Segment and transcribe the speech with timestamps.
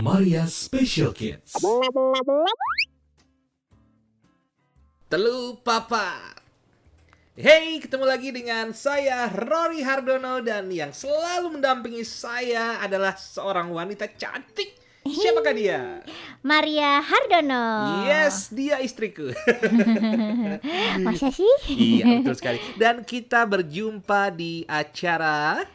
[0.00, 1.52] Maria Special Kids.
[5.04, 6.32] Telu Papa.
[7.36, 14.08] Hey, ketemu lagi dengan saya Rory Hardono dan yang selalu mendampingi saya adalah seorang wanita
[14.16, 14.80] cantik.
[15.04, 16.00] Siapakah dia?
[16.40, 17.68] Maria Hardono.
[18.08, 19.28] Yes, dia istriku.
[21.04, 21.52] Masa sih?
[21.68, 22.58] iya, betul sekali.
[22.80, 25.68] Dan kita berjumpa di acara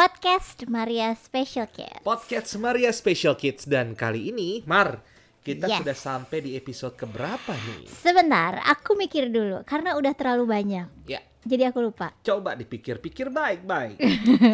[0.00, 2.00] Podcast Maria Special Kids.
[2.00, 5.04] Podcast Maria Special Kids dan kali ini, Mar,
[5.44, 5.84] kita Yes.
[5.84, 7.84] sudah sampai di episode keberapa nih?
[7.84, 10.88] Sebentar, aku mikir dulu karena udah terlalu banyak.
[11.04, 12.16] Ya, Jadi aku lupa.
[12.32, 14.00] coba dipikir-pikir baik-baik.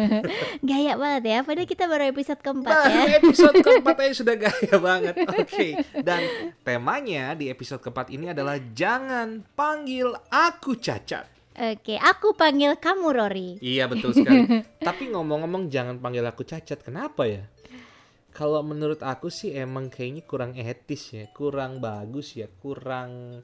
[0.67, 3.03] Gaya banget ya, padahal kita baru episode keempat Nah, ya.
[3.23, 5.15] episode keempat aja sudah gaya banget.
[5.31, 5.67] Oke,
[6.03, 6.27] dan
[6.67, 11.36] temanya di episode keempat ini adalah jangan panggil aku cacat.
[11.57, 13.49] Oke, aku panggil kamu Rory.
[13.65, 14.45] Iya betul sekali.
[14.87, 16.85] Tapi ngomong-ngomong jangan panggil aku cacat.
[16.85, 17.49] Kenapa ya?
[18.29, 23.41] Kalau menurut aku sih emang kayaknya kurang etis ya, kurang bagus ya, kurang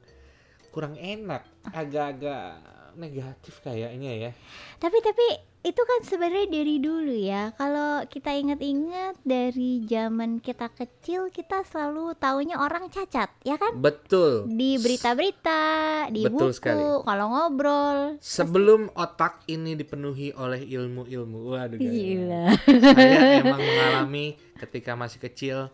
[0.70, 2.58] kurang enak, agak-agak
[2.96, 4.30] negatif kayaknya ya.
[4.78, 5.26] Tapi tapi
[5.64, 7.56] itu kan sebenarnya dari dulu ya.
[7.56, 13.72] Kalau kita ingat-ingat dari zaman kita kecil kita selalu taunya orang cacat, ya kan?
[13.80, 14.44] Betul.
[14.52, 15.64] Di berita-berita,
[16.12, 16.84] di Betul buku, sekali.
[17.08, 18.20] kalau ngobrol.
[18.20, 21.88] Sebelum otak ini dipenuhi oleh ilmu-ilmu, waduh gaya.
[21.88, 22.44] Gila.
[22.92, 25.72] Saya emang mengalami ketika masih kecil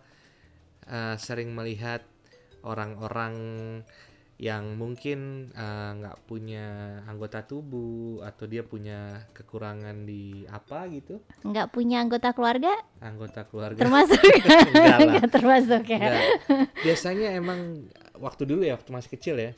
[0.86, 2.06] eh, sering melihat
[2.62, 3.34] orang-orang
[4.40, 11.20] yang mungkin eh, nggak punya anggota tubuh atau dia punya kekurangan di apa gitu?
[11.44, 12.72] Nggak punya anggota keluarga?
[13.04, 13.76] Anggota keluarga.
[13.76, 14.16] Termasuk?
[14.72, 16.00] Nggak termasuk ya.
[16.00, 16.24] Enggak.
[16.80, 17.84] biasanya emang
[18.16, 19.52] waktu dulu ya waktu masih kecil ya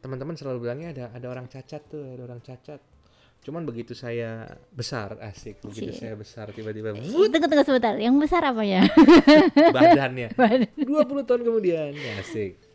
[0.00, 2.80] teman-teman selalu bilangnya ada ada orang cacat tuh ada orang cacat.
[3.44, 6.00] Cuman begitu saya besar asik begitu Cie.
[6.00, 8.88] saya besar tiba-tiba tunggu tunggu sebentar yang besar apanya
[9.76, 10.32] badannya.
[10.80, 12.71] 20 tahun kemudian asik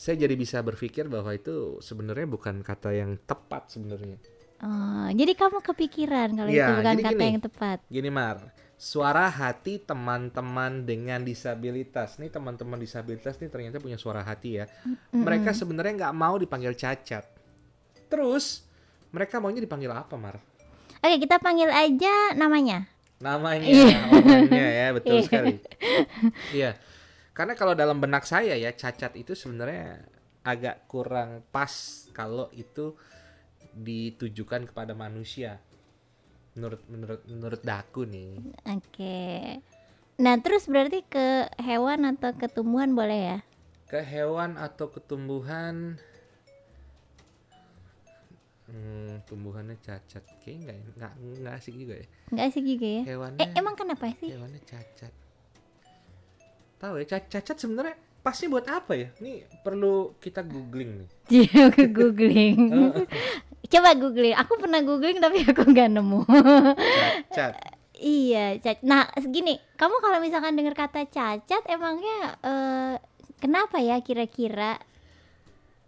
[0.00, 4.16] saya jadi bisa berpikir bahwa itu sebenarnya bukan kata yang tepat sebenarnya.
[4.60, 7.24] Oh, jadi kamu kepikiran kalau Iya, itu bukan jadi kata gini.
[7.26, 7.78] yang tepat.
[7.86, 8.36] Gini Mar.
[8.76, 12.16] Suara hati teman-teman dengan disabilitas.
[12.16, 14.64] Nih teman-teman disabilitas nih ternyata punya suara hati ya.
[15.10, 17.28] Mereka sebenarnya nggak mau dipanggil cacat.
[18.08, 18.64] Terus
[19.10, 20.40] mereka maunya dipanggil apa Mar?
[20.98, 22.88] Oke kita panggil aja namanya.
[23.18, 23.96] Namanya Iya.
[24.10, 25.24] orangnya ya betul Iya.
[25.24, 25.54] sekali.
[26.52, 26.70] Iya
[27.30, 30.02] karena kalau dalam benak saya ya cacat itu sebenarnya
[30.42, 31.70] agak kurang pas
[32.10, 32.96] kalau itu
[33.76, 35.62] ditujukan kepada manusia.
[36.58, 38.42] Menurut menurut menurut daku nih.
[38.66, 39.18] Oke.
[40.18, 43.38] Nah terus berarti ke hewan atau ke tumbuhan boleh ya?
[43.86, 45.96] Ke hewan atau ke tumbuhan
[48.66, 50.26] hmm, tumbuhannya cacat.
[50.42, 51.12] Kayaknya nggak nggak
[51.46, 52.06] nggak asik juga ya.
[52.34, 53.02] Nggak asik juga ya?
[53.06, 54.34] Hewannya eh emang kenapa sih?
[54.34, 55.14] hewannya cacat
[56.80, 59.08] tahu ya ca- cacat sebenarnya pasnya buat apa ya?
[59.20, 61.08] Ini perlu kita googling nih.
[61.44, 62.58] Iya, ke googling.
[63.72, 64.34] Coba googling.
[64.34, 66.20] Aku pernah googling tapi aku nggak nemu.
[67.30, 67.54] Cacat.
[68.00, 68.80] Iya, cacat.
[68.82, 72.94] Nah, segini, kamu kalau misalkan dengar kata cacat, emangnya eh,
[73.38, 74.80] kenapa ya kira-kira?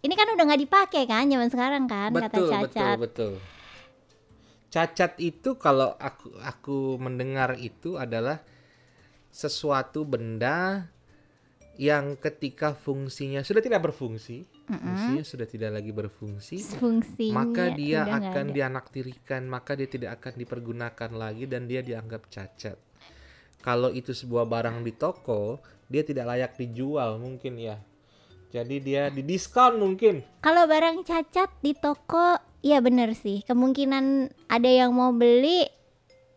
[0.03, 2.97] Ini kan udah nggak dipakai kan zaman sekarang kan kata betul betul cacat.
[2.99, 3.31] betul.
[4.69, 8.41] Cacat itu kalau aku aku mendengar itu adalah
[9.33, 10.85] sesuatu benda
[11.73, 18.53] yang ketika fungsinya sudah tidak berfungsi fungsinya sudah tidak lagi berfungsi Fungsinya maka dia akan
[18.53, 22.77] dianaktirikan maka dia tidak akan dipergunakan lagi dan dia dianggap cacat.
[23.63, 25.57] Kalau itu sebuah barang di toko
[25.89, 27.77] dia tidak layak dijual mungkin ya.
[28.53, 30.21] Jadi dia didiskon mungkin.
[30.45, 33.41] Kalau barang cacat di toko, ya bener sih.
[33.49, 35.65] Kemungkinan ada yang mau beli,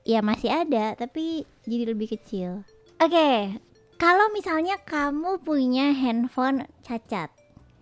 [0.00, 2.64] ya masih ada, tapi jadi lebih kecil.
[2.96, 3.60] Oke,
[4.00, 7.28] kalau misalnya kamu punya handphone cacat,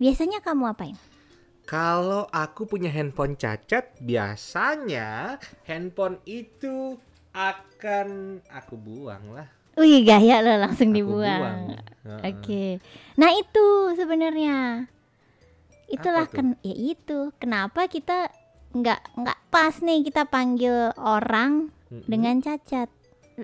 [0.02, 0.98] biasanya kamu apain?
[1.64, 6.98] Kalau aku punya handphone cacat, biasanya handphone itu
[7.30, 9.48] akan aku buang lah.
[9.74, 11.78] Wih, gaya lo langsung Aku dibuang.
[12.22, 12.78] Oke.
[13.18, 13.66] Nah, itu
[13.98, 14.86] sebenarnya.
[15.90, 17.34] Itulah Apa kan ya itu.
[17.42, 18.30] Kenapa kita
[18.74, 22.06] nggak nggak pas nih kita panggil orang Mm-mm.
[22.06, 22.86] dengan cacat.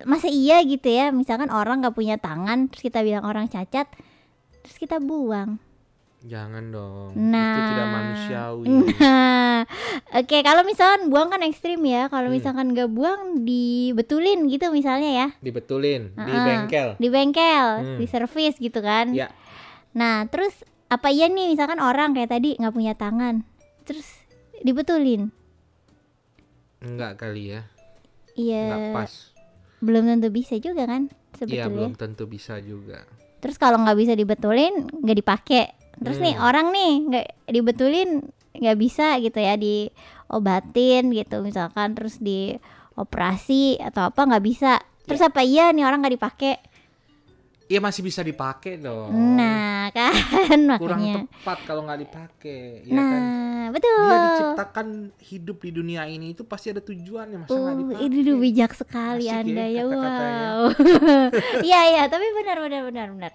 [0.05, 1.11] Masa iya gitu ya?
[1.11, 3.91] Misalkan orang nggak punya tangan terus kita bilang orang cacat
[4.61, 5.59] terus kita buang.
[6.21, 7.17] Jangan dong.
[7.17, 7.55] Nah.
[7.57, 8.67] Itu tidak manusiawi.
[9.61, 9.69] Nah,
[10.17, 12.09] oke kalau misalkan buang kan ekstrim ya.
[12.09, 12.37] Kalau Hmm.
[12.37, 15.27] misalkan nggak buang dibetulin gitu misalnya ya.
[15.41, 16.45] Dibetulin di Heeh.
[16.47, 16.89] bengkel.
[16.97, 17.99] Di bengkel, Hmm.
[18.01, 19.13] di servis gitu kan.
[19.13, 19.29] Ya.
[19.93, 20.53] Nah, terus
[20.89, 23.45] apa iya nih misalkan orang kayak tadi nggak punya tangan,
[23.85, 24.07] terus
[24.61, 25.29] dibetulin?
[26.81, 27.63] Enggak kali ya.
[28.33, 28.65] Iya.
[28.65, 29.13] Enggak pas.
[29.81, 31.69] Belum tentu bisa juga kan Iya sebetulnya.
[31.69, 33.05] belum tentu bisa juga.
[33.41, 35.65] Terus kalau nggak bisa dibetulin nggak dipakai.
[35.97, 36.45] Terus nih Hmm.
[36.45, 38.11] orang nih nggak dibetulin
[38.53, 44.81] nggak bisa gitu ya diobatin gitu misalkan terus dioperasi atau apa nggak bisa.
[45.03, 46.55] Terus apa iya nih orang nggak dipakai?
[47.71, 49.15] Iya masih bisa dipakai dong.
[49.39, 50.11] Nah kan
[50.75, 51.23] Kurang makanya.
[51.25, 53.23] tepat kalau nggak dipakai, ya kan?
[53.23, 53.95] Nah betul.
[54.03, 54.87] Dia diciptakan
[55.17, 58.03] hidup di dunia ini itu pasti ada tujuannya masa nggak Uh, dipakai.
[58.03, 60.49] ini udah bijak sekali Asik ya anda ya, kata-katanya.
[60.51, 60.67] wow.
[61.71, 63.33] Iya iya, tapi benar benar benar benar.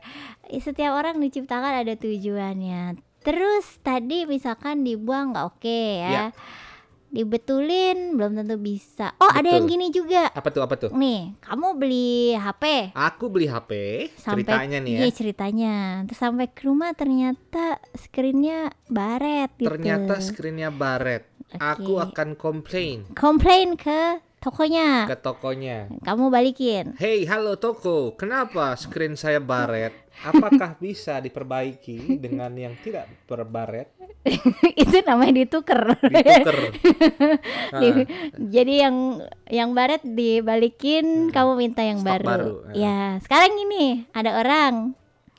[0.54, 2.82] Setiap orang diciptakan ada tujuannya.
[3.22, 6.12] Terus tadi misalkan dibuang nggak oke ya.
[6.12, 6.26] Ya.
[7.16, 9.16] Dibetulin belum tentu bisa.
[9.24, 9.74] Oh ada yang Betul.
[9.80, 10.28] gini juga.
[10.36, 10.92] Apa tuh apa tuh?
[10.92, 13.72] Nih, kamu beli HP Aku beli HP,
[14.20, 15.00] sampai ceritanya nih ya.
[15.00, 15.76] Iya ceritanya.
[16.12, 19.72] Terus sampai ke rumah ternyata screennya baret gitu.
[19.72, 21.24] Ternyata screennya baret.
[21.56, 22.12] Aku Oke.
[22.12, 25.06] akan komplain komplain ke tokonya.
[25.06, 25.90] ke tokonya.
[26.02, 26.94] Kamu balikin.
[26.96, 29.92] Hey, halo toko, kenapa screen saya baret?
[30.18, 33.92] Apakah bisa diperbaiki dengan yang tidak berbaret?
[34.78, 35.98] itu namanya dituker.
[36.00, 36.58] Dituker.
[37.68, 38.08] Ah, Di-
[38.48, 38.96] jadi yang
[39.46, 42.08] yang baret dibalikin, kamu minta yang Hmm.
[42.08, 42.30] Stok baru.
[42.30, 42.76] baru, eh.
[42.80, 44.74] Ya, sekarang ini ada orang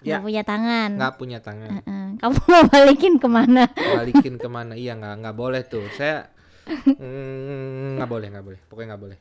[0.03, 0.21] Ya.
[0.21, 0.95] punya tangan.
[0.95, 1.81] nggak punya tangan.
[1.81, 2.05] Heeh.
[2.17, 3.65] Kamu mau balikin ke mana?
[3.73, 4.73] Balikin ke mana?
[4.73, 5.83] Iya nggak nggak boleh tuh.
[5.91, 6.31] Saya
[6.67, 8.61] mm, nggak boleh nggak boleh.
[8.67, 9.19] Pokoknya nggak boleh.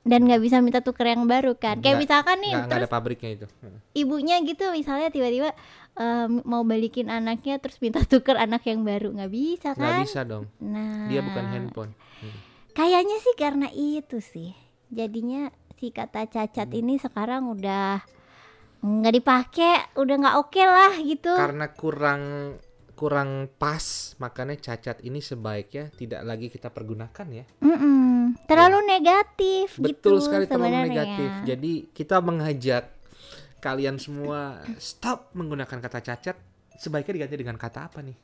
[0.00, 1.76] Dan nggak bisa minta tuker yang baru kan?
[1.76, 3.46] Kayak Nggak- misalkan nih, Nggak nggak terus ada pabriknya itu.
[3.60, 3.78] Heeh.
[3.94, 5.50] ibunya gitu misalnya tiba-tiba
[5.92, 10.02] eh, mau balikin anaknya terus minta tuker anak yang baru nggak bisa Nggak kan?
[10.02, 10.44] bisa dong.
[10.58, 11.92] Nah, Dia bukan handphone.
[12.18, 12.36] Hmm.
[12.72, 14.50] Kayaknya sih karena itu sih.
[14.88, 16.78] Jadinya si kata cacat Hmm.
[16.78, 18.00] ini sekarang udah
[18.80, 21.28] nggak dipakai, udah nggak oke lah gitu.
[21.30, 22.20] Karena kurang
[23.00, 27.48] kurang pas, makanya cacat ini sebaiknya tidak lagi kita pergunakan ya.
[27.64, 28.36] Mm-mm.
[28.44, 31.28] Terlalu negatif Betul gitu sekali terlalu negatif.
[31.48, 32.92] Jadi kita mengajak
[33.64, 36.36] kalian semua stop menggunakan kata cacat.
[36.76, 38.16] Sebaiknya diganti dengan kata apa nih?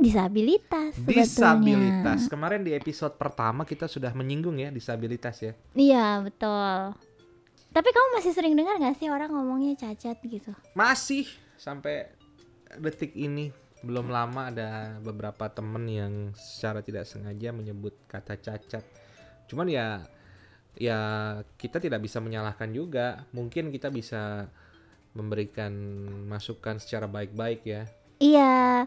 [0.00, 1.28] Disabilitas sebetulnya.
[1.28, 2.20] Disabilitas.
[2.32, 5.52] Kemarin di episode pertama kita sudah menyinggung ya disabilitas ya.
[5.76, 6.96] Iya betul.
[7.72, 10.56] Tapi kamu masih sering dengar nggak sih orang ngomongnya cacat gitu?
[10.72, 11.28] Masih
[11.60, 12.08] sampai
[12.80, 13.52] detik ini
[13.82, 18.86] belum lama ada beberapa temen yang secara tidak sengaja menyebut kata cacat.
[19.50, 20.06] Cuman ya
[20.78, 20.98] ya
[21.58, 23.26] kita tidak bisa menyalahkan juga.
[23.34, 24.46] Mungkin kita bisa
[25.12, 25.74] memberikan
[26.30, 27.82] masukan secara baik-baik ya.
[28.22, 28.86] Iya.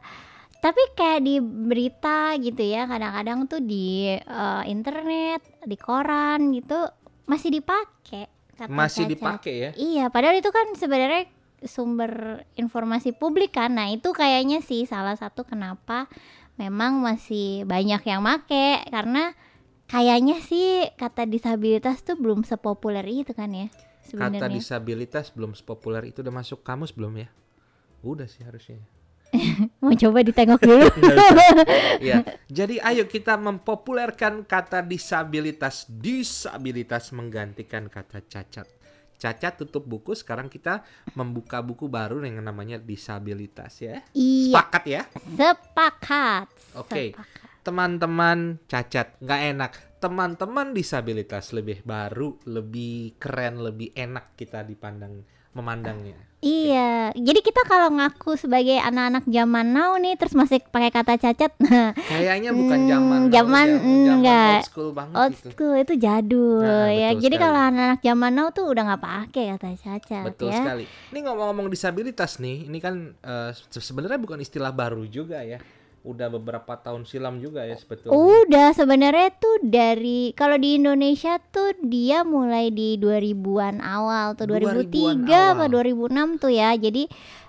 [0.63, 6.89] Tapi kayak di berita gitu ya, kadang-kadang tuh di eh, internet, di koran gitu
[7.29, 8.25] masih dipakai
[8.55, 9.11] kata Masih cacat.
[9.13, 9.71] dipakai ya.
[9.75, 11.27] Iya, padahal itu kan sebenarnya
[11.63, 13.77] sumber informasi publik kan.
[13.77, 16.11] Nah, itu kayaknya sih salah satu kenapa
[16.59, 19.35] memang masih banyak yang make karena
[19.85, 23.67] kayaknya sih kata disabilitas tuh belum sepopuler itu kan ya
[24.05, 24.53] Kata sebenarnya.
[24.53, 27.29] disabilitas belum sepopuler itu udah masuk kamus belum ya?
[28.05, 28.85] Udah sih harusnya.
[29.81, 30.85] Mau coba ditengok dulu.
[32.07, 32.21] ya.
[32.45, 35.89] Jadi ayo kita mempopulerkan kata disabilitas.
[35.89, 38.69] Disabilitas menggantikan kata cacat.
[39.15, 40.83] Cacat tutup buku, sekarang kita
[41.15, 44.03] membuka buku baru yang namanya disabilitas ya.
[44.11, 45.01] iya, Sepakat ya?
[45.35, 46.47] sepakat.
[46.77, 47.15] Oke.
[47.15, 47.43] sepakat.
[47.65, 49.71] Teman-teman cacat nggak enak.
[49.97, 56.13] Teman-teman disabilitas lebih baru, lebih keren, lebih enak kita dipandang memandangnya.
[56.37, 61.49] Iya, jadi kita kalau ngaku sebagai anak-anak zaman now nih terus masih pakai kata cacat,
[61.63, 64.53] nah Kayaknya bukan Hmm, zaman now, zaman, hmm, zaman enggak.
[64.53, 65.47] old school banget old gitu.
[65.49, 67.09] school itu jadul Nah, ya.
[67.09, 70.57] betul Jadi kalau anak-anak zaman now tuh udah nggak pakai kata cacat Betul ya.
[70.61, 70.85] sekali.
[70.85, 73.17] Ini ngomong-ngomong disabilitas nih, ini kan
[73.49, 75.57] se- sebenarnya bukan istilah baru juga ya.
[76.05, 78.13] Udah beberapa tahun silam juga ya sebetulnya.
[78.13, 85.25] Udah sebenarnya tuh dari kalau di Indonesia tuh dia mulai di 2000-an awal tuh 2000-an
[85.25, 86.37] 2003 apa awal.
[86.37, 86.69] 2006 tuh ya.
[86.77, 87.03] Jadi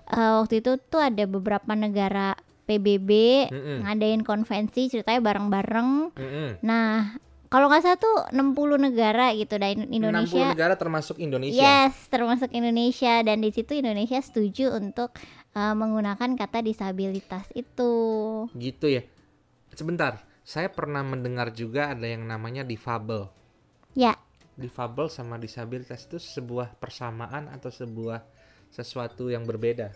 [0.08, 2.32] eh, waktu itu tuh ada beberapa negara
[2.66, 3.10] PBB
[3.52, 3.78] Mm-mm.
[3.86, 5.90] ngadain konvensi ceritanya bareng-bareng.
[6.18, 6.48] Mm-mm.
[6.66, 7.14] Nah,
[7.46, 11.62] kalau nggak salah tuh 60 negara gitu dan 60 Indonesia negara termasuk Indonesia.
[11.62, 15.14] Yes, termasuk Indonesia dan di situ Indonesia setuju untuk
[15.56, 17.92] uh, menggunakan kata disabilitas itu.
[18.52, 19.02] Gitu ya.
[19.72, 23.32] Sebentar, saya pernah mendengar juga ada yang namanya difabel.
[23.96, 24.14] Ya,
[24.52, 28.24] Difabel sama disabilitas itu sebuah persamaan atau sebuah
[28.68, 29.92] sesuatu yang berbeda.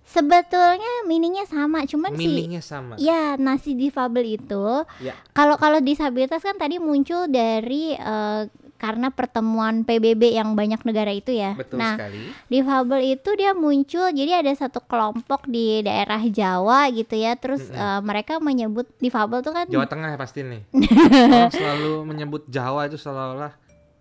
[0.00, 2.96] sebetulnya meaningnya sama, cuman sih Meaningnya sama.
[2.96, 4.64] ya nasi difabel itu
[4.98, 5.12] Ya.
[5.30, 8.48] kalau kalau disabilitas kan tadi muncul dari uh,
[8.80, 11.52] karena pertemuan PBB yang banyak negara itu ya.
[11.52, 12.32] Betul nah, sekali.
[12.48, 17.36] difabel itu dia muncul jadi ada satu kelompok di daerah Jawa gitu ya.
[17.36, 17.76] Terus Mm-mm.
[17.76, 20.64] uh, mereka menyebut difabel tuh kan Jawa Tengah ya pasti nih.
[21.36, 23.52] Orang selalu menyebut Jawa itu seolah-olah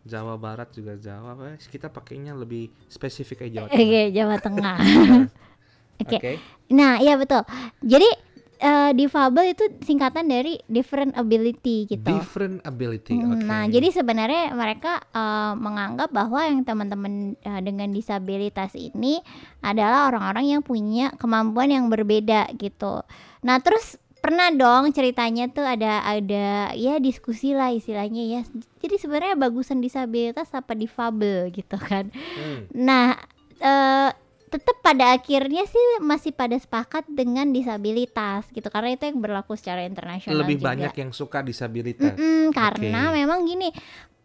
[0.07, 1.35] Jawa Barat juga Jawa.
[1.51, 4.07] eh, Kita pakainya lebih spesifik aja Jawa Oke, Tengah.
[4.15, 4.77] Jawa Tengah.
[6.07, 6.15] Oke.
[6.15, 6.31] Oke.
[6.71, 7.43] Nah, iya betul.
[7.83, 8.07] Jadi
[8.59, 12.03] eh, difabel itu singkatan dari different ability gitu.
[12.03, 13.15] Different ability.
[13.15, 13.43] Mm, Oke.
[13.47, 19.23] Nah, jadi sebenarnya mereka eh, menganggap bahwa yang teman-teman eh, dengan disabilitas ini
[19.63, 23.01] adalah orang-orang yang punya kemampuan yang berbeda gitu.
[23.47, 28.41] Nah, terus pernah dong ceritanya tuh ada ada ya diskusi lah istilahnya ya.
[28.83, 32.11] Jadi sebenarnya bagusan disabilitas apa difabel gitu kan.
[32.11, 32.67] Hmm.
[32.75, 33.15] Nah,
[33.63, 34.11] eh
[34.49, 39.81] tetap pada akhirnya sih masih pada sepakat dengan disabilitas gitu karena itu yang berlaku secara
[39.81, 40.67] internasional Lebih juga.
[40.67, 42.17] banyak yang suka disabilitas.
[42.17, 43.15] Mm-mm, karena Oke.
[43.15, 43.69] memang gini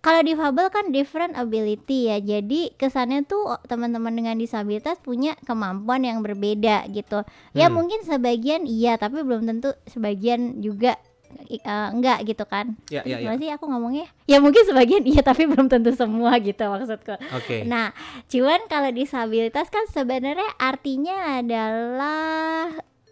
[0.00, 6.20] kalau difabel kan different ability ya jadi kesannya tuh teman-teman dengan disabilitas punya kemampuan yang
[6.20, 7.80] berbeda gitu ya Hmm.
[7.80, 11.00] mungkin sebagian iya tapi belum tentu sebagian juga
[11.44, 11.60] eh,
[11.90, 13.34] enggak gitu kan Ya, ya, ya.
[13.34, 17.64] Sih aku ngomongnya ya mungkin sebagian iya tapi belum tentu semua gitu maksudku Oke.
[17.64, 17.90] Nah,
[18.26, 22.70] cuman kalau disabilitas kan sebenarnya artinya adalah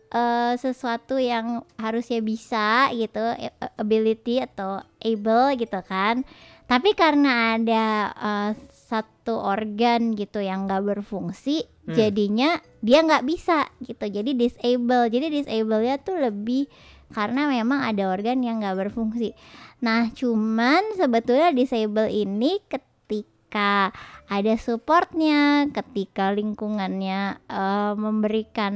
[0.08, 6.22] eh, sesuatu yang harusnya bisa gitu, a- ability atau able gitu kan.
[6.64, 11.96] Tapi karena ada eh, satu organ gitu yang nggak berfungsi, Hmm.
[11.96, 14.04] jadinya dia nggak bisa gitu.
[14.06, 15.08] Jadi disable.
[15.08, 16.68] Jadi disable-nya tuh lebih
[17.12, 19.36] karena memang ada organ yang nggak berfungsi.
[19.84, 23.92] Nah, cuman sebetulnya disable ini ketika
[24.26, 28.74] ada supportnya, ketika lingkungannya eh, memberikan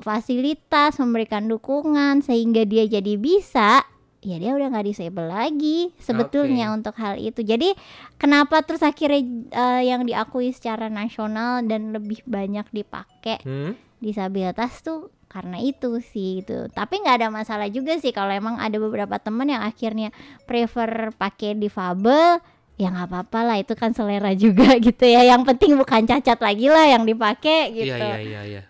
[0.00, 3.84] fasilitas, memberikan dukungan sehingga dia jadi bisa,
[4.20, 6.76] ya dia udah nggak disable lagi sebetulnya Oke.
[6.80, 7.40] untuk hal itu.
[7.44, 7.72] Jadi
[8.16, 9.20] kenapa terus akhirnya
[9.52, 13.76] eh, yang diakui secara nasional dan lebih banyak dipakai Hmm?
[14.00, 18.76] disabilitas tuh karena itu sih gitu tapi nggak ada masalah juga sih kalau emang ada
[18.82, 20.10] beberapa teman yang akhirnya
[20.42, 22.42] prefer pakai difabel
[22.74, 26.66] ya nggak apa-apa lah itu kan selera juga gitu ya yang penting bukan cacat lagi
[26.66, 28.62] lah yang dipakai gitu Iya, iya, iya, iya.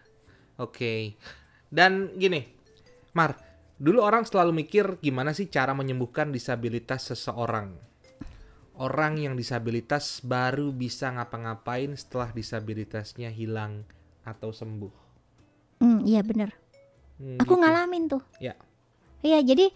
[0.61, 1.17] Oke.
[1.73, 2.45] Dan gini,
[3.17, 3.33] Mar,
[3.81, 7.81] dulu orang selalu mikir gimana sih cara menyembuhkan disabilitas seseorang.
[8.77, 13.89] Orang yang disabilitas baru bisa ngapa-ngapain setelah disabilitasnya hilang
[14.21, 15.00] atau sembuh.
[15.81, 16.53] Hmm, iya bener
[17.17, 17.61] Hmm, aku gitu.
[17.61, 18.57] ngalamin tuh Ya.
[19.21, 19.69] iya jadi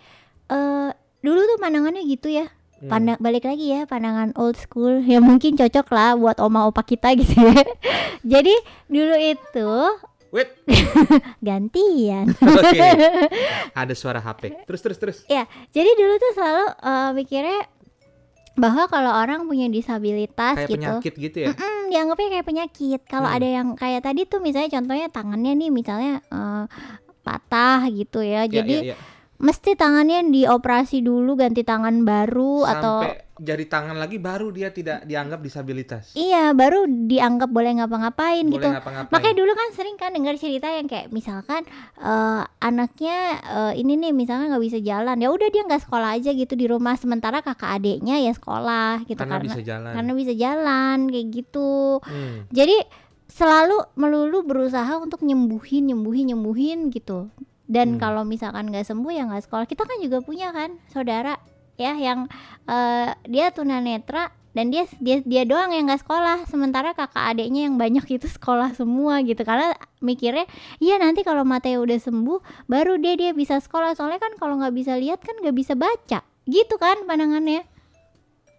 [0.46, 2.90] eh dulu tuh pandangannya gitu ya Hmm.
[2.90, 7.12] pandang balik lagi ya pandangan old school ya mungkin cocok lah buat oma opa kita
[7.20, 7.64] gitu ya
[8.22, 8.54] jadi
[8.86, 9.70] dulu itu
[10.28, 10.50] Wait.
[11.46, 12.26] gantian
[12.58, 12.80] Oke.
[13.70, 14.66] Ada suara HP.
[14.66, 15.18] Terus terus terus.
[15.24, 17.60] Ya, jadi dulu tuh selalu eh, mikirnya
[18.54, 21.50] bahwa kalau orang punya disabilitas Kayak gitu, penyakit gitu ya.
[21.52, 23.00] mm, dianggapnya kayak penyakit.
[23.04, 23.36] Kalau Hmm.
[23.36, 26.64] ada yang kayak tadi tuh misalnya contohnya tangannya nih misalnya eh,
[27.20, 28.96] patah gitu ya, Ya, jadi ya, ya.
[29.44, 35.04] Mesti tangannya dioperasi dulu ganti tangan baru atau Sampai jari tangan lagi baru dia tidak
[35.04, 36.14] dianggap disabilitas.
[36.14, 38.68] iya baru dianggap boleh ngapa-ngapain Boleh gitu.
[38.72, 39.12] ngapa-ngapain.
[39.12, 41.66] Makanya dulu kan sering kan dengar cerita yang kayak misalkan
[41.98, 46.30] eh, anaknya eh, ini nih misalnya nggak bisa jalan, ya udah dia nggak sekolah aja
[46.32, 49.92] gitu di rumah sementara kakak adiknya ya sekolah gitu karena, karena bisa jalan.
[49.92, 52.00] karena bisa jalan kayak gitu.
[52.06, 52.46] Hmm.
[52.54, 52.76] Jadi
[53.28, 57.28] selalu melulu berusaha untuk nyembuhin, nyembuhin, nyembuhin gitu.
[57.64, 58.00] Dan Hmm.
[58.00, 59.64] kalau misalkan nggak sembuh ya nggak sekolah.
[59.64, 61.40] Kita kan juga punya kan saudara
[61.74, 62.30] ya yang
[62.68, 66.46] eh, dia tunanetra dan dia dia dia doang yang nggak sekolah.
[66.46, 69.42] Sementara kakak adiknya yang banyak itu sekolah semua gitu.
[69.42, 70.46] Karena mikirnya
[70.78, 73.96] iya nanti kalau matanya udah sembuh baru dia dia bisa sekolah.
[73.98, 76.22] Soalnya kan kalau nggak bisa lihat kan nggak bisa baca.
[76.44, 77.64] Gitu kan pandangannya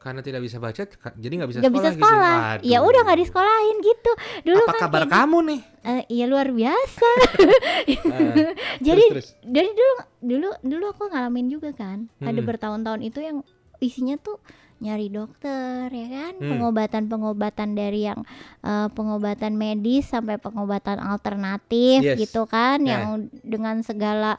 [0.06, 0.86] Karena tidak bisa baca,
[1.16, 1.82] jadi nggak bisa nggak sekolah.
[1.82, 2.06] bisa gitu.
[2.06, 2.88] sekolah ya Waduh.
[2.88, 4.12] udah nggak disekolahin gitu
[4.46, 5.62] dulu Apa kan kabar kayak kamu nih?
[5.84, 7.10] Eh, iya luar biasa.
[7.88, 9.44] Eh, Jadi terus, terus.
[9.44, 12.06] dari dulu dulu dulu aku ngalamin juga kan.
[12.20, 12.46] Ada Hmm.
[12.46, 13.38] bertahun-tahun itu yang
[13.80, 14.38] isinya tuh
[14.78, 16.50] nyari dokter ya kan, Hmm.
[16.52, 18.22] pengobatan-pengobatan dari yang
[18.62, 22.18] eh, pengobatan medis sampai pengobatan alternatif Yes.
[22.20, 23.02] gitu kan Ya.
[23.02, 23.06] yang
[23.42, 24.38] dengan segala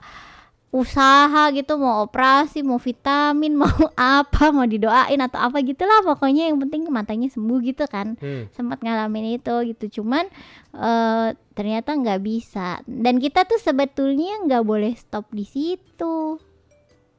[0.76, 6.52] usaha gitu mau operasi mau vitamin mau apa mau didoain atau apa gitulah pokoknya.
[6.52, 8.20] Yang penting matanya sembuh gitu kan.
[8.20, 8.52] Hmm.
[8.52, 10.00] sempat ngalamin itu gitu.
[10.00, 10.28] Cuman
[10.72, 12.84] eh, ternyata nggak bisa.
[12.84, 16.36] Dan kita tuh sebetulnya nggak boleh stop di situ.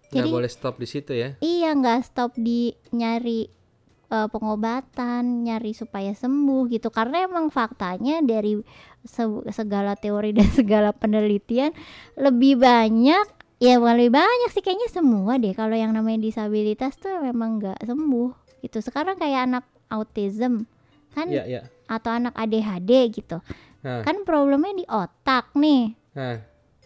[0.08, 1.36] Nggak Jadi- boleh stop di situ ya.
[1.42, 3.50] iya nggak stop di nyari
[4.08, 6.88] eh, pengobatan nyari supaya sembuh gitu.
[6.88, 8.56] Karena emang faktanya dari
[9.04, 11.76] se- segala teori dan segala penelitian
[12.16, 15.54] lebih banyak ya bukan lebih banyak sih kayaknya semua deh.
[15.54, 18.32] Kalau yang namanya disabilitas tuh memang nggak sembuh
[18.66, 18.78] gitu.
[18.82, 20.70] Sekarang kayak anak autism
[21.14, 21.30] kan?
[21.30, 21.62] Iya, iya.
[21.90, 23.42] atau anak ADHD gitu.
[23.82, 25.96] Nah, kan problemnya di otak nih.
[26.14, 26.38] Nah,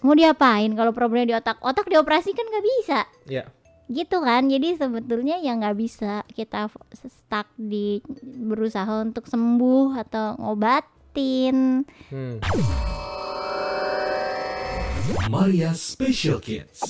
[0.06, 1.60] mau diapain kalau problemnya di otak?
[1.60, 3.00] Otak dioperasi kan nggak bisa.
[3.28, 3.46] Ya.
[3.92, 4.48] gitu kan?
[4.48, 6.72] Jadi sebetulnya ya nggak bisa kita
[7.12, 11.84] stuck di berusaha untuk sembuh atau ngobatin.
[12.08, 12.40] Hmm.
[15.30, 16.84] Maria Special Kids.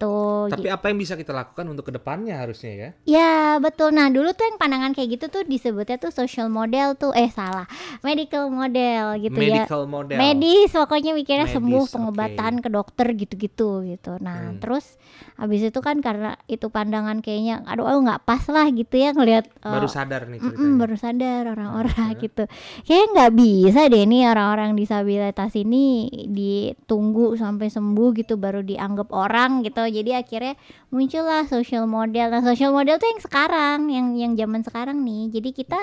[0.00, 2.88] Gitu Tapi apa yang bisa kita lakukan untuk ke depannya harusnya ya?
[3.04, 3.92] Ya betul.
[3.92, 7.68] Nah dulu tuh yang pandangan kayak gitu tuh disebutnya tuh social model tuh eh salah
[8.00, 9.62] medical model gitu ya.
[9.62, 10.16] Medical model.
[10.16, 14.16] Medis pokoknya mikirnya Medis, sembuh pengobatan ke dokter gitu-gitu gitu.
[14.18, 14.56] Nah Hmm.
[14.56, 14.96] terus
[15.36, 19.52] habis itu kan karena itu pandangan kayaknya aduh oh nggak pas lah gitu ya ngelihat
[19.52, 20.80] eh, Baru sadar nih Mm-mm, ceritanya.
[20.80, 22.20] baru sadar orang-orang Oke.
[22.24, 22.42] gitu.
[22.84, 25.84] Kayaknya nggak bisa deh nih orang-orang disabilitas ini
[26.30, 29.82] ditunggu sampai sembuh gitu baru dianggap orang gitu.
[29.90, 30.54] Jadi akhirnya
[30.88, 32.30] muncullah social model.
[32.30, 35.34] Nah social model tuh yang sekarang, yang yang zaman sekarang nih.
[35.34, 35.80] Jadi kita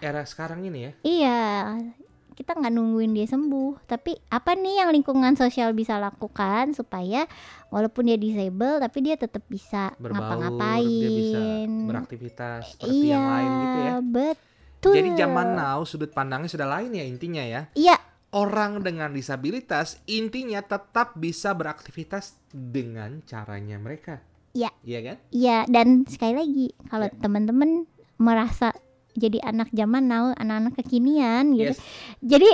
[0.00, 0.92] Era sekarang ini ya.
[1.04, 1.40] iya
[2.40, 3.84] kita nggak nungguin dia sembuh.
[3.84, 7.28] Tapi apa nih yang lingkungan sosial bisa lakukan supaya
[7.68, 10.88] walaupun dia disable tapi dia tetap bisa ngapa-ngapain.
[10.88, 11.40] dia bisa
[11.84, 13.92] beraktivitas seperti iya, yang lain gitu ya.
[14.00, 14.94] betul.
[14.96, 17.68] Jadi zaman now sudut pandangnya sudah lain ya intinya ya.
[17.76, 18.00] Iya,
[18.30, 24.22] Orang dengan disabilitas intinya tetap bisa beraktivitas dengan caranya mereka.
[24.54, 24.70] Iya.
[24.86, 25.16] Iya kan?
[25.30, 27.16] Iya, dan sekali lagi kalau Ya.
[27.18, 27.90] teman-teman
[28.22, 28.70] merasa
[29.18, 31.74] jadi anak zaman now, anak-anak kekinian gitu.
[31.74, 31.82] Yes.
[32.22, 32.50] Jadi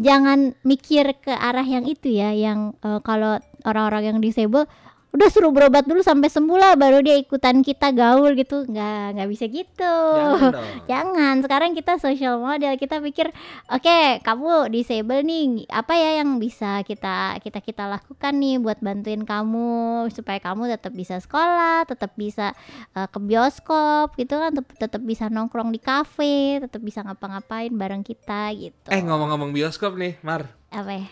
[0.00, 3.36] jangan mikir ke arah yang itu ya, yang eh, kalau
[3.68, 4.64] orang-orang yang disable
[5.12, 8.64] udah suruh berobat dulu sampai sembuh lah baru dia ikutan kita gaul gitu.
[8.64, 9.96] nggak nggak bisa gitu.
[10.16, 10.72] Jangan dong.
[10.90, 13.28] Jangan, sekarang kita social model, kita pikir,
[13.68, 19.28] oke, kamu disable nih, apa ya yang bisa kita kita kita lakukan nih buat bantuin
[19.28, 22.56] kamu supaya kamu tetap bisa sekolah, tetap bisa
[22.96, 28.00] eh, ke bioskop gitu kan, tetap, tetap bisa nongkrong di kafe, tetap bisa ngapa-ngapain bareng
[28.00, 28.88] kita gitu.
[28.88, 30.48] Eh ngomong-ngomong bioskop nih, Mar.
[30.72, 31.06] apa ya?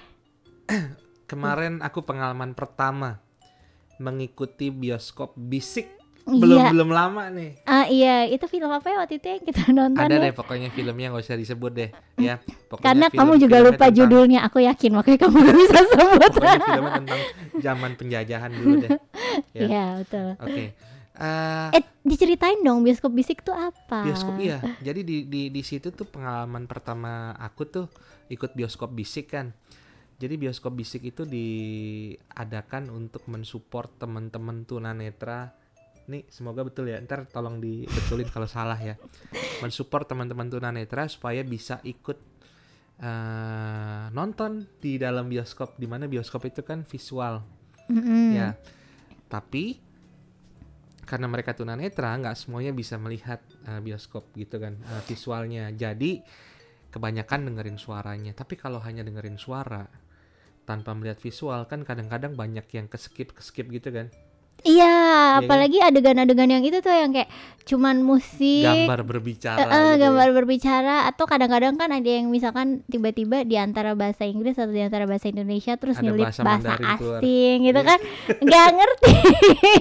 [1.31, 3.30] Kemarin aku pengalaman pertama
[4.01, 5.87] mengikuti bioskop bisik.
[6.23, 7.65] Belum Iya, belum lama nih.
[7.65, 10.23] Ah, iya, itu film apa ya waktu itu yang kita nonton Ada ya?
[10.23, 12.39] deh pokoknya filmnya nggak usah disebut deh ya.
[12.69, 16.31] Pokoknya Karena film- kamu juga lupa tentang- judulnya, aku yakin makanya kamu gak bisa sebut.
[16.33, 17.21] Pokoknya filmnya tentang
[17.59, 18.91] zaman penjajahan dulu deh.
[19.51, 19.63] Ya.
[19.63, 20.29] Iya, betul.
[20.39, 20.65] Oke.
[21.13, 24.01] Eh, Eh, diceritain dong bioskop bisik tuh apa?
[24.03, 24.57] bioskop iya.
[24.79, 27.87] Jadi di di di situ tuh pengalaman pertama aku tuh
[28.29, 29.51] ikut bioskop bisik kan.
[30.21, 35.57] Jadi bioskop bisik itu diadakan untuk mensupport teman-teman tunanetra.
[36.13, 37.01] Nih semoga betul ya.
[37.01, 39.01] Ntar tolong dibetulin kalau salah ya.
[39.65, 42.21] Mensupport teman-teman tunanetra supaya bisa ikut
[43.01, 45.81] eh, nonton di dalam bioskop.
[45.81, 48.39] Di mana bioskop itu kan visual Mm-mm.
[48.39, 48.55] ya
[49.27, 49.83] tapi
[51.03, 56.23] karena mereka tunanetra nggak semuanya bisa melihat eh, bioskop gitu kan eh, visualnya jadi
[56.95, 59.91] kebanyakan dengerin suaranya tapi kalau hanya dengerin suara
[60.71, 64.07] tanpa melihat visual kan kadang-kadang banyak yang keskip keskip gitu kan?
[64.63, 65.41] Iya, kan?
[65.41, 67.31] apalagi adegan-adegan yang itu tuh yang kayak
[67.63, 69.95] cuman musik, gambar berbicara eh, gitu ya.
[70.01, 74.81] gambar berbicara atau kadang-kadang kan ada yang misalkan tiba-tiba di antara bahasa Inggris atau di
[74.81, 77.21] antara bahasa Indonesia terus Ada nyelip bahasa bahasa, Mandarin keluar.
[77.21, 77.87] asing gitu Iya.
[77.87, 77.99] kan
[78.41, 79.13] nggak ngerti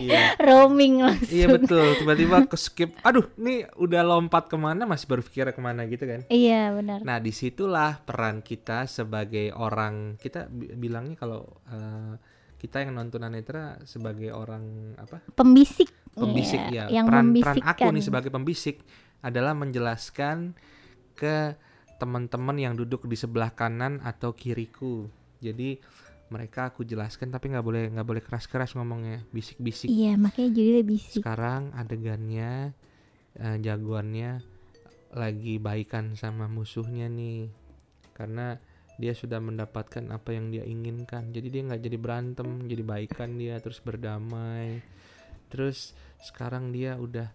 [0.01, 1.31] iya roaming langsung.
[1.31, 6.03] iya betul tiba-tiba keskip aduh nih udah lompat ke mana masih berpikir ke mana gitu
[6.03, 6.99] kan Iya, benar.
[7.01, 12.13] Nah, di situlah peran kita sebagai orang kita bi- bilangnya kalau eh,
[12.59, 15.23] kita yang nonton tunanetra sebagai orang apa?
[15.31, 15.87] Pembisik.
[16.11, 16.99] pembisik Iya, ya.
[16.99, 18.83] yang peran peran aku nih sebagai pembisik
[19.23, 20.51] adalah menjelaskan
[21.15, 21.55] ke
[21.99, 25.07] teman-teman yang duduk di sebelah kanan atau kiriku.
[25.39, 25.79] Jadi
[26.29, 29.23] mereka aku jelaskan tapi nggak boleh nggak boleh keras-keras ngomongnya.
[29.31, 29.87] Bisik-bisik.
[29.87, 31.21] Iya, makanya judulnya bisik.
[31.23, 32.75] sekarang adegannya
[33.39, 34.43] eh, jagoannya
[35.15, 37.47] lagi baikan sama musuhnya nih.
[38.11, 38.59] Karena
[38.99, 41.31] dia sudah mendapatkan apa yang dia inginkan.
[41.31, 44.83] Jadi dia nggak jadi berantem jadi baikan dia terus berdamai.
[45.47, 47.31] Terus sekarang dia udah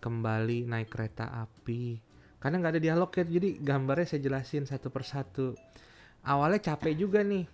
[0.00, 2.00] kembali naik kereta api.
[2.40, 5.52] Karena nggak ada dialog ya jadi gambarnya saya jelasin satu persatu.
[6.24, 7.44] Awalnya capek juga nih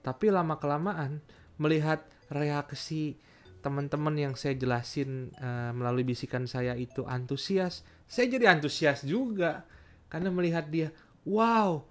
[0.00, 1.20] tapi lama kelamaan
[1.60, 2.00] melihat
[2.32, 3.20] reaksi
[3.60, 9.68] teman-teman yang saya jelasin eh, melalui bisikan saya itu antusias, saya jadi antusias juga
[10.08, 10.88] karena melihat dia,
[11.28, 11.84] wow,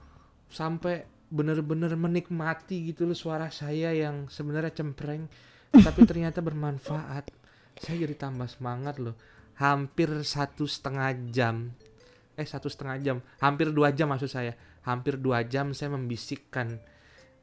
[0.49, 5.29] sampai benar-benar menikmati gitu loh suara saya yang sebenarnya cempreng,
[5.85, 7.29] tapi ternyata bermanfaat.
[7.79, 9.15] Saya jadi tambah semangat loh.
[9.61, 11.69] Hampir satu setengah jam,
[12.35, 16.79] eh satu setengah jam, hampir dua jam maksud saya, hampir dua jam saya membisikkan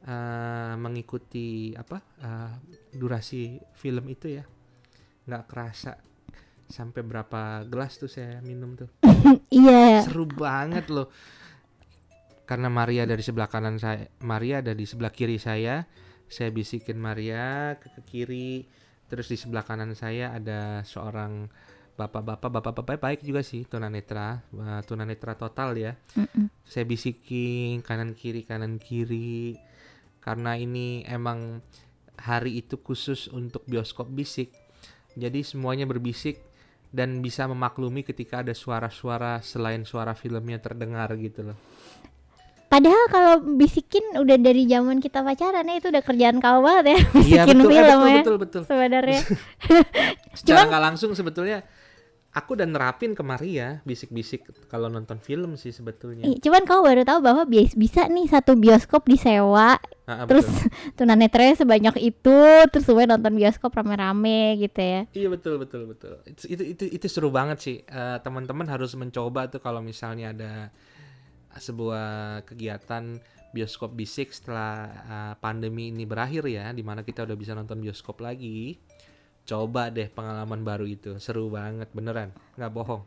[0.01, 2.53] eh, mengikuti apa eh,
[2.93, 4.43] durasi film itu ya
[5.27, 5.93] nggak kerasa
[6.67, 8.87] sampai berapa gelas tuh saya minum tuh
[9.53, 10.03] Iya.
[10.03, 11.11] seru banget loh
[12.47, 15.83] karena Maria dari sebelah kanan saya Maria ada di sebelah kiri saya
[16.31, 18.65] saya bisikin Maria ke, ke kiri
[19.07, 21.47] Terus di sebelah kanan saya ada seorang
[21.95, 25.95] bapak-bapak, bapak-bapak baik juga sih tunanetra, eh, tunanetra total ya.
[26.19, 26.51] Mm-mm.
[26.67, 29.55] Saya bisikin kanan kiri kanan kiri
[30.19, 31.63] karena ini emang
[32.19, 34.51] hari itu khusus untuk bioskop bisik.
[35.15, 36.43] Jadi semuanya berbisik
[36.91, 41.57] dan bisa memaklumi ketika ada suara-suara selain suara filmnya terdengar gitu loh.
[42.67, 46.97] Padahal kalau bisikin udah dari zaman kita pacaran ya itu udah kerjaan kau banget ya
[46.97, 47.07] Iya
[47.47, 49.21] bisikin eh, film betul, ya betul betul sebenarnya.
[50.37, 51.63] Secara Cuman- nggak langsung sebetulnya
[52.29, 56.21] aku udah nerapin ke Maria bisik-bisik kalau nonton film sih sebetulnya.
[56.21, 60.47] Ih, Cuman kau baru tahu bahwa bias- bisa nih satu bioskop disewa Ah, ah, terus
[60.47, 60.71] betul.
[60.95, 65.01] tunanetranya sebanyak itu terus semuanya nonton bioskop rame-rame gitu ya.
[65.11, 66.19] Iya betul betul betul.
[66.23, 67.77] Itu itu itu, itu seru banget sih.
[67.81, 70.51] Eh, teman-teman harus mencoba tuh kalau misalnya ada
[71.59, 73.17] sebuah kegiatan
[73.51, 74.73] bioskop bisik setelah
[75.07, 78.77] eh, pandemi ini berakhir ya, di mana kita udah bisa nonton bioskop lagi.
[79.47, 83.03] Coba deh pengalaman baru itu, seru banget beneran, nggak bohong.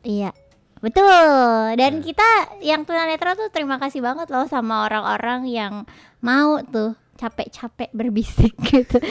[0.00, 0.32] Iya.
[0.78, 1.74] Betul.
[1.74, 2.02] Dan Nah.
[2.06, 2.28] kita
[2.62, 5.74] yang tunanetra tuh terima kasih banget loh sama orang-orang yang
[6.22, 9.02] mau tuh capek-capek berbisik gitu.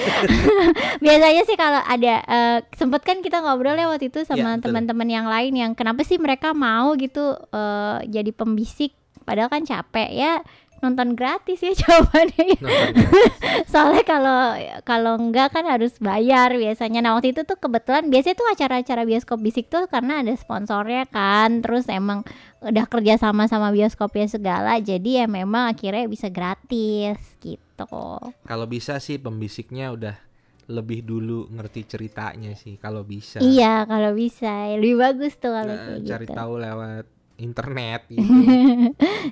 [1.03, 4.71] Biasanya sih kalau ada eh, sempet kan kita ngobrol ya waktu itu sama betul.
[4.71, 8.95] teman-teman yang lain yang kenapa sih mereka mau gitu eh, jadi pembisik
[9.27, 10.39] padahal kan capek ya
[10.77, 12.57] nonton gratis ya jawabannya.
[12.61, 12.93] Nonton.
[13.71, 14.41] soalnya kalau
[14.85, 17.01] kalau enggak kan harus bayar biasanya.
[17.01, 21.65] Nah waktu itu tuh kebetulan biasanya tuh acara-acara bioskop bisik tuh karena ada sponsornya kan.
[21.65, 22.21] Terus emang
[22.61, 27.85] udah kerja sama sama bioskopnya segala jadi ya memang akhirnya bisa gratis gitu.
[28.45, 30.15] Kalau bisa sih pembisiknya udah
[30.67, 33.39] lebih dulu ngerti ceritanya sih kalau bisa.
[33.39, 34.67] iya kalau bisa.
[34.75, 36.35] Lebih bagus tuh kalau Nah, kayak cari gitu.
[36.35, 37.05] tahu lewat
[37.38, 38.21] internet gitu.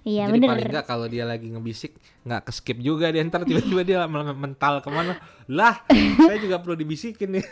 [0.01, 0.49] iya Jadi bener.
[0.49, 3.99] paling enggak kalau dia lagi ngebisik nggak ke skip juga dia ntar tiba-tiba dia
[4.31, 5.13] mental ke mana.
[5.45, 7.45] Lah saya juga perlu dibisikin nih.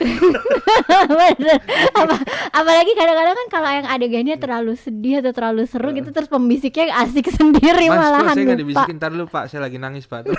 [1.14, 1.60] Bener.
[1.92, 2.16] Apa,
[2.52, 7.30] apalagi kadang-kadang kan kalau yang adegannya terlalu sedih atau terlalu seru gitu terus pembisiknya asik
[7.30, 8.64] sendiri mas malahan saya nggak lupa.
[8.64, 8.96] dibisikin?
[8.98, 10.26] Ntar dulu pak saya lagi nangis pak.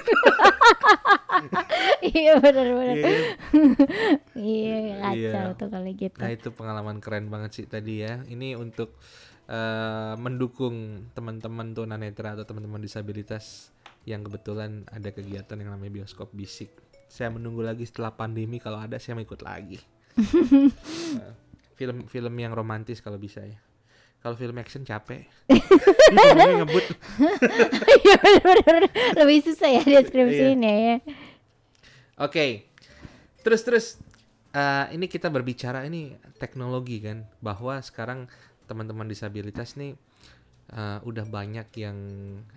[2.00, 3.11] Iya bener-bener Iya.
[4.37, 5.57] iya kacau Iya.
[5.57, 6.18] tuh kalau gitu.
[6.20, 8.22] Nah itu pengalaman keren banget sih tadi ya.
[8.24, 8.96] Ini untuk
[9.46, 13.70] eh, mendukung teman-teman tunanetra atau teman-teman disabilitas
[14.04, 16.72] yang kebetulan ada kegiatan yang namanya bioskop bisik.
[17.09, 19.78] Saya menunggu lagi setelah pandemi kalau ada saya mau ikut lagi.
[21.14, 21.35] Eh,
[21.74, 23.59] film-film yang romantis kalau bisa ya.
[24.18, 25.26] Kalau film action capek.
[26.59, 26.87] Ngebut.
[28.02, 28.16] Iya
[29.20, 30.00] lebih susah ya Iya.
[30.00, 30.96] deskripsinya ya.
[32.18, 32.70] Oke,
[33.42, 33.87] terus terus.
[34.54, 38.30] Eh, ini kita berbicara ini teknologi kan, bahwa sekarang
[38.74, 39.94] teman-teman disabilitas nih
[40.66, 41.98] eh, udah banyak yang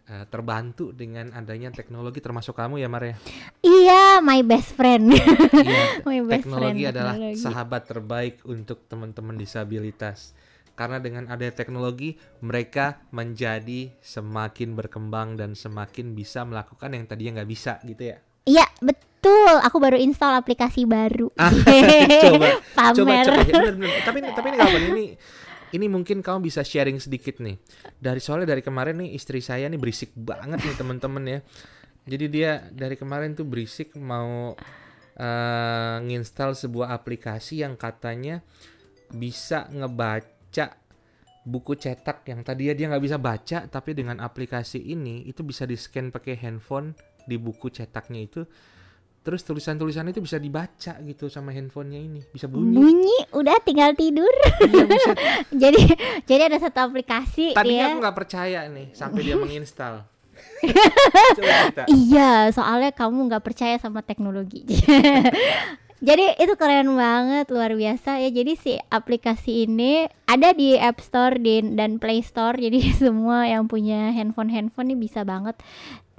[0.04, 3.16] eh, terbantu dengan adanya teknologi, termasuk kamu ya Maria.
[3.60, 7.38] iya my best friend Iya, my best teknologi friend adalah teknologi.
[7.38, 10.34] sahabat terbaik untuk teman-teman disabilitas.
[10.74, 17.50] Karena dengan adanya teknologi, mereka menjadi semakin berkembang dan semakin bisa melakukan yang tadinya nggak
[17.50, 18.18] bisa gitu ya.
[18.46, 19.04] iya betul
[19.60, 21.50] aku baru install aplikasi baru Ah,
[22.24, 23.90] coba coba pamer coba ya, bener, bener.
[24.02, 25.06] tapi tapi ini kawan ini
[25.76, 27.60] ini mungkin kamu bisa sharing sedikit nih.
[28.00, 31.40] Dari soalnya dari kemarin nih istri saya nih berisik banget nih teman-teman ya.
[32.08, 34.56] Jadi dia dari kemarin tuh berisik mau
[35.18, 38.40] eh, nginstal sebuah aplikasi yang katanya
[39.12, 40.88] bisa ngebaca
[41.48, 45.80] buku cetak yang tadinya dia nggak bisa baca tapi dengan aplikasi ini itu bisa di
[45.80, 46.92] scan pakai handphone
[47.24, 48.44] di buku cetaknya itu
[49.28, 52.80] terus tulisan-tulisan itu bisa dibaca gitu sama handphonenya ini bisa bunyi.
[52.80, 54.32] Bunyi udah tinggal tidur.
[54.64, 54.88] Iya,
[55.68, 55.84] jadi
[56.24, 57.88] jadi ada satu aplikasi tadinya ya.
[57.92, 60.08] aku nggak percaya nih sampai dia menginstal.
[61.92, 64.64] Iya, soalnya kamu nggak percaya sama teknologi.
[65.98, 68.30] Jadi itu keren banget, luar biasa ya.
[68.30, 72.54] Jadi si aplikasi ini ada di App Store di, dan Play Store.
[72.54, 75.58] Jadi semua yang punya handphone-handphone ini bisa banget.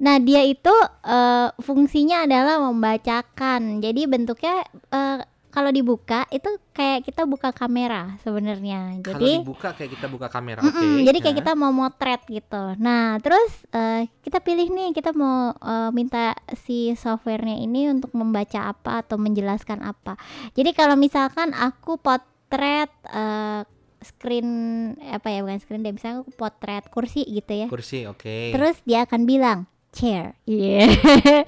[0.02, 0.74] Nah dia itu
[1.06, 3.78] eh, fungsinya adalah membacakan.
[3.78, 9.00] Jadi bentuknya eh, kalau dibuka itu kayak kita buka kamera sebenarnya.
[9.00, 12.22] kalau Jadi dibuka kayak kita buka kamera Mm-mm, oke jadi kayak Nah, kita mau motret
[12.28, 12.62] gitu.
[12.76, 18.72] Nah, terus eh, kita pilih nih, kita mau eh, minta si softwarenya ini untuk membaca
[18.72, 20.20] apa atau menjelaskan apa.
[20.52, 23.62] Jadi kalau misalkan aku potret eh,
[23.98, 24.48] screen
[25.00, 27.66] apa ya bukan screen deh, misalnya aku potret kursi gitu ya.
[27.66, 30.36] kursi oke Terus dia akan bilang chair.
[30.44, 30.88] Iya.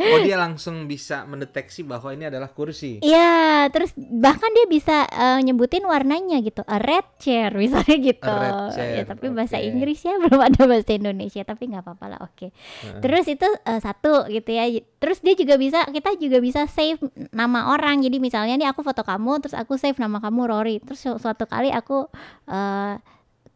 [0.00, 2.98] Oh dia langsung bisa mendeteksi bahwa ini adalah kursi.
[2.98, 8.26] Iya, terus bahkan dia bisa eh, nyebutin warnanya gitu, a red chair misalnya gitu.
[8.26, 9.66] A red chair, Ya, tapi bahasa oke.
[9.66, 12.48] Inggris ya belum ada bahasa Indonesia, tapi nggak apa-apa lah, oke.
[12.48, 13.00] Heeh.
[13.00, 14.64] Terus itu eh, satu gitu ya.
[15.00, 17.00] Terus dia juga bisa, kita juga bisa save
[17.30, 18.00] nama orang.
[18.00, 20.76] Jadi misalnya nih aku foto kamu, terus aku save nama kamu Rory.
[20.80, 22.08] Terus su- suatu kali aku
[22.48, 22.94] eh,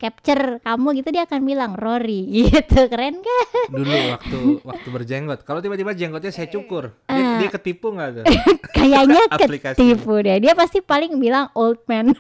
[0.05, 5.41] capture kamu gitu dia akan bilang Rory gitu keren kan Dulu waktu waktu berjenggot.
[5.43, 7.17] Kalau tiba-tiba jenggotnya saya cukur, Ah.
[7.17, 8.25] dia, dia ketipu nggak tuh?
[8.77, 12.13] kayaknya ketipu deh dia pasti paling bilang old man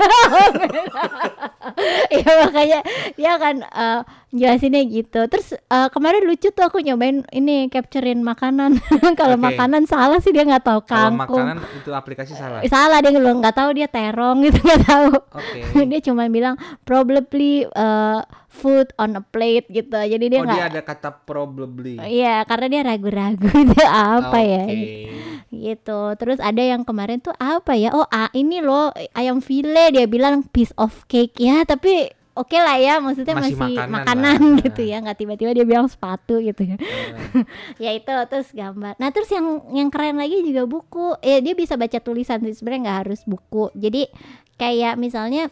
[2.10, 2.80] ya makanya
[3.14, 4.00] dia akan eh,
[4.34, 8.82] jelasinnya gitu terus eh, kemarin lucu tuh aku nyobain ini capturein makanan
[9.20, 9.46] kalau Oke.
[9.46, 12.60] makanan salah sih dia nggak tahu Kalau kangkung makanan itu aplikasi salah.
[12.66, 15.58] Eh, salah dia belum nggak tahu dia terong gitu nggak tahu Oke.
[15.94, 20.66] dia cuma bilang probably uh, food on a plate gitu jadi dia Oh nggak dia
[20.70, 21.98] ada kata probably.
[21.98, 25.10] Iya, karena dia ragu-ragu itu apa ya Oke.
[25.50, 26.00] gitu.
[26.18, 27.90] Terus ada yang kemarin tuh apa ya?
[27.94, 32.76] Oh, ah, ini loh ayam file dia bilang piece of cake ya, tapi oke lah
[32.76, 34.62] ya, maksudnya Masih masih, makanan makanan, lah.
[34.66, 36.76] gitu ya, nggak tiba-tiba dia bilang sepatu gitu ya.
[36.76, 37.46] Eh,
[37.84, 38.98] ya itu terus gambar.
[38.98, 41.18] Nah terus yang yang keren lagi juga buku.
[41.22, 43.70] Ya dia bisa baca tulisan sih sebenarnya nggak harus buku.
[43.78, 44.10] Jadi
[44.58, 45.50] kayak misalnya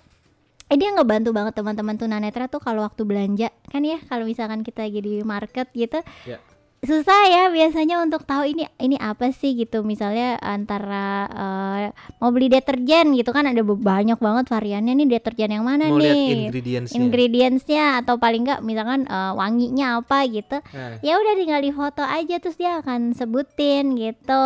[0.72, 4.88] eh dia ngebantu banget teman-teman tunanetra tuh kalau waktu belanja kan ya kalau misalkan kita
[4.88, 6.40] lagi di market gitu Ya.
[6.82, 9.86] Susah ya biasanya untuk tahu ini ini apa sih gitu.
[9.86, 11.84] Misalnya antara eh,
[12.18, 15.06] mau beli deterjen gitu kan ada banyak banget variannya nih.
[15.08, 16.50] Deterjen yang mana Mau nih?
[16.50, 16.98] ingredientsnya.
[16.98, 20.58] ingredientsnya atau paling nggak misalkan eh, wanginya apa gitu.
[20.58, 24.44] Nah, ya udah tinggal di foto aja terus dia akan sebutin gitu.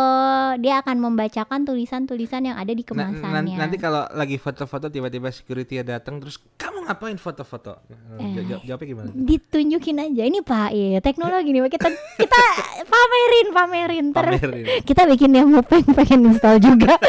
[0.61, 3.33] Dia akan membacakan tulisan-tulisan yang ada di na- kemasannya.
[3.49, 7.81] nan- nanti kalau lagi foto-foto tiba-tiba security datang terus kamu ngapain foto-foto?
[7.83, 8.29] Nah, Eh.
[8.35, 9.09] jaw- jaw- jawabnya gimana?
[9.09, 10.21] ditunjukin aja.
[10.21, 11.89] Ini pak iya teknologi nih kita
[12.27, 12.43] kita
[12.85, 14.05] pamerin pamerin.
[14.11, 14.65] Terus Pamerin.
[14.83, 16.99] kita bikin demo pengen pengen install juga.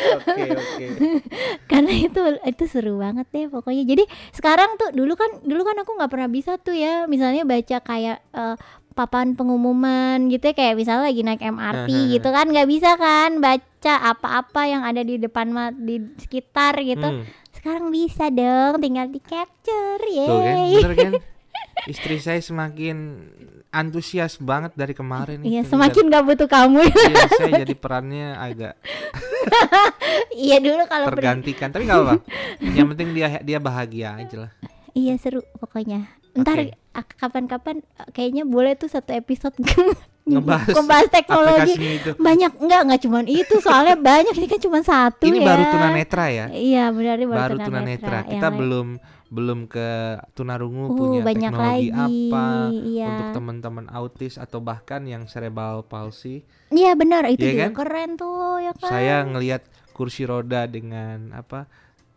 [0.00, 0.86] Oke oke.
[1.70, 3.84] karena itu itu seru banget deh pokoknya.
[3.84, 7.04] Jadi sekarang tuh dulu kan dulu kan aku nggak pernah bisa tuh ya.
[7.10, 8.56] Misalnya baca kayak eh,
[8.94, 10.54] papan pengumuman gitu ya.
[10.56, 15.18] Kayak misalnya lagi naik MRT gitu kan nggak bisa kan baca apa-apa yang ada di
[15.20, 17.06] depan di sekitar gitu.
[17.06, 21.12] Hmm, sekarang bisa dong tinggal di capture ya kan, bener kan?
[21.92, 22.96] Istri saya semakin
[23.70, 25.40] antusias banget dari kemarin.
[25.40, 28.74] iya semakin nggak butuh kamu Iya, saya jadi perannya agak
[30.36, 31.68] iya dulu kalau tergantikan.
[31.68, 32.14] Tapi nggak apa.
[32.60, 34.52] Yang penting dia dia bahagia aja lah.
[34.90, 36.74] iya seru pokoknya ntar
[37.16, 39.54] kapan-kapan eh, kayaknya boleh tuh satu episode
[40.22, 42.10] Ngebahas ngebahas teknologi itu.
[42.16, 46.26] banyak enggak enggak cuman itu soalnya banyak ini kan cuma satu Ini ya baru tunanetra
[46.28, 46.46] ya.
[46.50, 48.18] iya benar ini Baru tunanetra tunanetra.
[48.20, 48.86] Yang Kita lain- belum
[49.30, 49.88] belum ke
[50.32, 53.06] tunarungu Uh, punya banyak teknologi lagi, apa iya.
[53.08, 56.42] untuk teman-teman autis atau bahkan yang cerebral palsy.
[56.68, 57.72] iya benar itu Iya juga kan?
[57.78, 61.70] keren tuh ya kan Saya ngelihat kursi roda dengan apa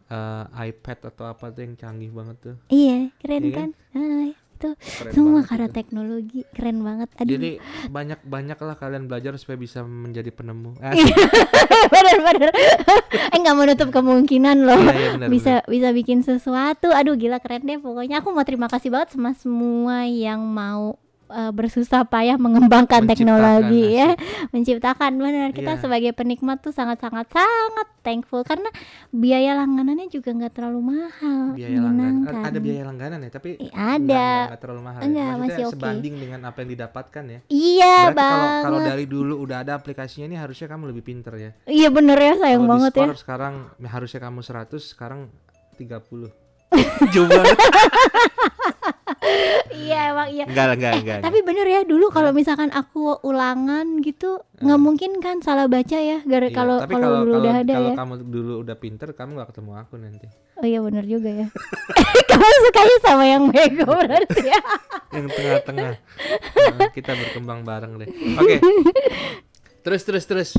[0.06, 2.56] eh, iPad atau apa tuh yang canggih banget tuh.
[2.67, 4.28] iya keren Iya kan ah,
[4.63, 5.76] itu Keren semua banget karena itu.
[5.76, 7.10] teknologi keren banget.
[7.13, 7.32] Aduh.
[7.36, 7.49] Jadi
[7.89, 10.71] banyak-banyak lah kalian belajar supaya bisa menjadi penemu.
[11.93, 12.49] Bener bener.
[13.12, 14.80] Eh nggak menutup kemungkinan loh.
[14.80, 16.89] Iya, iya, benar, bisa bisa bikin sesuatu.
[16.89, 17.78] Aduh gila keren deh.
[17.78, 20.95] Pokoknya aku mau terima kasih banget sama semua yang mau
[21.34, 24.13] eh, bersusah payah mengembangkan teknologi ya
[24.50, 25.50] menciptakan benar.
[25.50, 25.82] Kita Iya.
[25.82, 28.69] sebagai penikmat tuh sangat sangat sangat thankful karena
[29.10, 33.96] biaya langganannya juga nggak terlalu mahal biaya langganan ada biaya langganan ya tapi Ih, nggak-
[33.96, 34.28] ada.
[34.48, 35.06] nggak terlalu mahal ya.
[35.06, 35.74] Enggak, Maksudnya masih oke.
[35.74, 37.39] sebanding dengan apa yang didapatkan ya.
[37.48, 41.52] Iya berarti kalau dari dulu udah ada aplikasinya ini harusnya kamu lebih pinter ya.
[41.65, 45.19] Iya bener ya sayang kalau banget di ya sekarang harusnya kamu 100 sekarang
[45.74, 46.30] 30
[47.10, 47.58] jauh banget
[49.73, 50.43] iya emang iya.
[50.45, 55.19] Enggak lah enggak enggak Tapi bener ya dulu kalau misalkan aku ulangan gitu nggak mungkin
[55.19, 57.95] kan salah baca ya gara Iya, kalau kalau dulu udah ada kalau ya.
[57.97, 60.27] kamu dulu udah pinter kamu nggak ketemu aku nanti.
[60.53, 61.47] Oh iya bener juga ya.
[62.29, 64.59] Kamu sukanya sama yang bego berarti ya.
[65.17, 65.93] yang tengah-tengah.
[66.77, 68.09] Nah, kita berkembang bareng deh.
[68.38, 68.62] Oke.
[69.83, 70.49] Terus terus terus.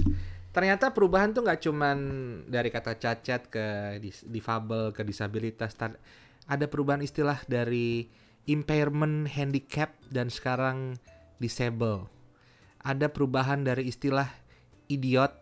[0.53, 1.99] Ternyata perubahan tuh nggak cuman
[2.45, 3.65] dari kata cacat ke
[3.99, 5.73] dis- difabel ke disabilitas.
[6.45, 8.05] Ada perubahan istilah dari
[8.45, 11.01] impairment handicap dan sekarang
[11.41, 12.09] disable.
[12.85, 14.29] Ada perubahan dari istilah
[14.93, 15.33] idiot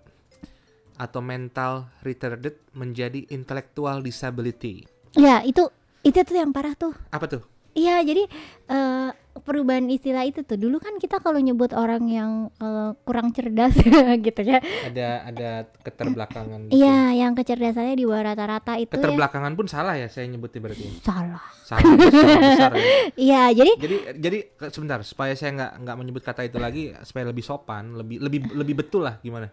[0.94, 4.86] atau mental retarded menjadi intellectual disability.
[5.18, 5.66] Ya itu
[6.02, 6.94] itu tuh yang parah tuh.
[7.14, 8.28] apa tuh Iya jadi
[8.68, 10.54] eh, perubahan istilah itu tuh.
[10.54, 13.72] Dulu kan kita kalau nyebut orang yang eh, kurang cerdas
[14.26, 14.61] gitu ya.
[14.85, 16.68] Ada ada keterbelakangan.
[16.68, 16.76] gitu.
[16.78, 20.85] Iya, yang kecerdasannya di bawah rata-rata itu ya Keterbelakangan pun salah ya saya nyebutnya berarti.
[21.00, 21.40] salah.
[21.62, 22.85] Salah besar, ya.
[23.26, 27.24] Iya, jadi Jadi jadi ke- sebentar supaya saya nggak nggak menyebut kata itu lagi supaya
[27.24, 29.48] lebih sopan, lebih lebih lebih betul lah gimana?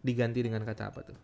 [0.00, 1.16] Diganti dengan kata apa tuh?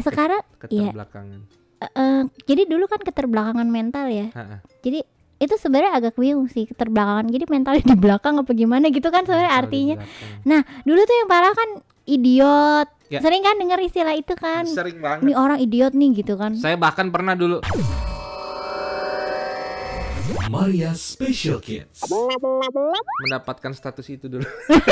[0.00, 0.40] sekarang.
[0.56, 1.40] Keterbelakangan.
[1.78, 4.32] eh, jadi dulu kan keterbelakangan mental ya.
[4.32, 4.64] Ha-ha.
[4.80, 5.04] Jadi
[5.42, 7.26] itu sebenarnya agak bingung sih keterbelakangan.
[7.26, 9.96] Jadi mentalnya di belakang apa gimana gitu kan sebenarnya artinya.
[10.46, 10.62] belakang.
[10.86, 11.68] Dulu tuh yang parah kan
[12.06, 12.88] idiot.
[13.10, 13.20] Ya.
[13.20, 14.64] Sering kan dengar istilah itu kan.
[14.70, 15.26] Sering banget.
[15.26, 16.54] Ini orang idiot nih gitu kan.
[16.54, 17.58] Saya bahkan pernah dulu
[20.52, 22.04] Maria Special Kids.
[23.24, 24.44] mendapatkan status itu dulu.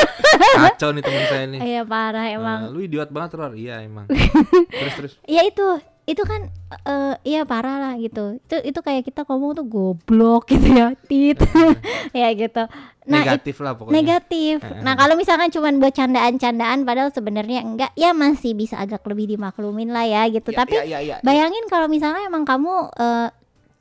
[0.57, 1.61] Kacau nih teman saya nih.
[1.61, 2.61] Iya parah emang.
[2.69, 3.53] Eh, lu idiot banget Ror.
[3.53, 4.09] Iya emang.
[4.81, 5.13] terus terus.
[5.29, 5.65] Ya itu,
[6.11, 6.51] itu kan
[6.83, 8.37] eh iya parah lah gitu.
[8.38, 11.38] Itu itu kayak kita ngomong tuh goblok gitu ya, tit.
[12.12, 12.62] ya gitu.
[13.07, 13.94] Nah, it- Negatif lah pokoknya.
[13.96, 14.55] negatif.
[14.61, 19.31] Eh, Nah, kalau misalkan cuman buat candaan-candaan padahal sebenarnya enggak, ya masih bisa agak lebih
[19.31, 20.51] dimaklumin lah ya gitu.
[20.51, 21.16] Ya, Tapi ya, ya, ya, ya.
[21.20, 23.29] bayangin kalau misalnya emang kamu eh,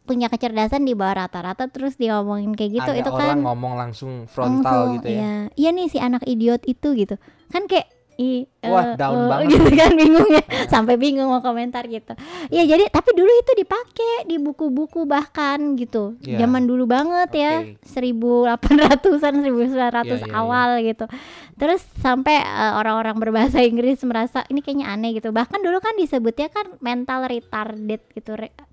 [0.03, 4.11] punya kecerdasan di bawah rata-rata terus diomongin kayak gitu Ada itu orang kan ngomong langsung
[4.25, 5.19] frontal langsung, gitu ya.
[5.19, 5.33] Iya.
[5.53, 7.15] Iya nih si anak idiot itu gitu.
[7.47, 7.85] Kan kayak
[8.19, 10.43] i, Wah, eh, down eh, banget gitu kan bingung ya.
[10.67, 12.11] Sampai bingung mau komentar gitu.
[12.51, 16.19] Iya, jadi tapi dulu itu dipakai di buku-buku bahkan gitu.
[16.27, 16.43] Iya.
[16.43, 17.53] Zaman dulu banget ya.
[17.63, 17.79] Oke.
[17.87, 20.27] 1800-an 1900 Iya, iya, iya.
[20.35, 21.07] awal gitu.
[21.55, 25.31] Terus sampai eh, orang-orang berbahasa Inggris merasa ini kayaknya aneh gitu.
[25.31, 28.35] Bahkan dulu kan disebutnya kan mental retarded gitu.
[28.35, 28.68] Re-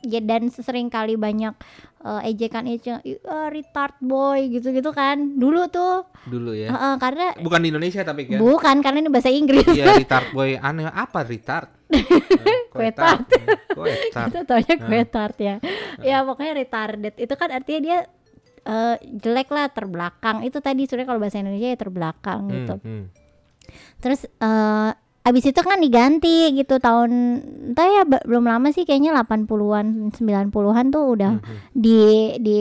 [0.00, 1.54] ya dan sering kali banyak
[2.00, 3.02] eh, ejekan ejekan
[3.48, 6.68] retard boy gitu-gitu kan dulu tuh Dulu ya.
[6.68, 8.36] Heeh, karena Bukan di Indonesia tapi kan.
[8.36, 11.72] bukan karena ini bahasa Inggris Iya retard boy aneh apa retard?
[12.70, 13.24] Kue tart.
[13.70, 14.28] Kue tart.
[14.28, 14.86] itu taunya Nah.
[14.86, 15.56] gue tart ya
[16.00, 17.98] ya pokoknya retarded itu kan artinya dia
[18.60, 23.04] eh, jelek lah terbelakang itu tadi sebenarnya kalau bahasa Indonesia ya terbelakang Hmm, gitu hmm.
[23.98, 24.90] terus eh
[25.28, 27.10] abis itu kan diganti gitu tahun
[27.72, 31.58] entah ya belum lama sih kayaknya 80-an 90-an tuh udah Hmm, hmm.
[31.76, 32.00] di
[32.40, 32.56] di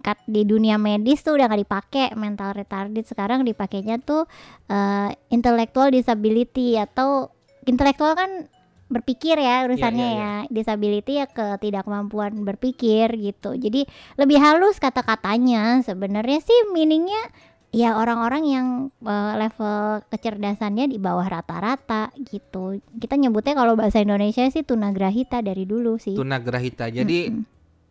[0.00, 4.24] kat- di dunia medis tuh udah gak dipakai mental retarded sekarang dipakainya tuh
[4.66, 7.28] eh, intellectual disability atau
[7.68, 8.48] intelektual kan
[8.88, 13.52] berpikir ya urusannya iya, ya disability ya ketidakmampuan berpikir gitu.
[13.52, 13.84] Jadi
[14.16, 15.84] lebih halus kata-katanya.
[15.84, 17.20] Sebenarnya sih meaningnya
[17.68, 18.66] ya orang-orang yang
[19.04, 25.68] eh, level kecerdasannya di bawah rata-rata gitu kita nyebutnya kalau bahasa Indonesia sih tunagrahita dari
[25.68, 26.88] dulu sih Tunagrahita.
[26.88, 27.44] Jadi Mm-mm.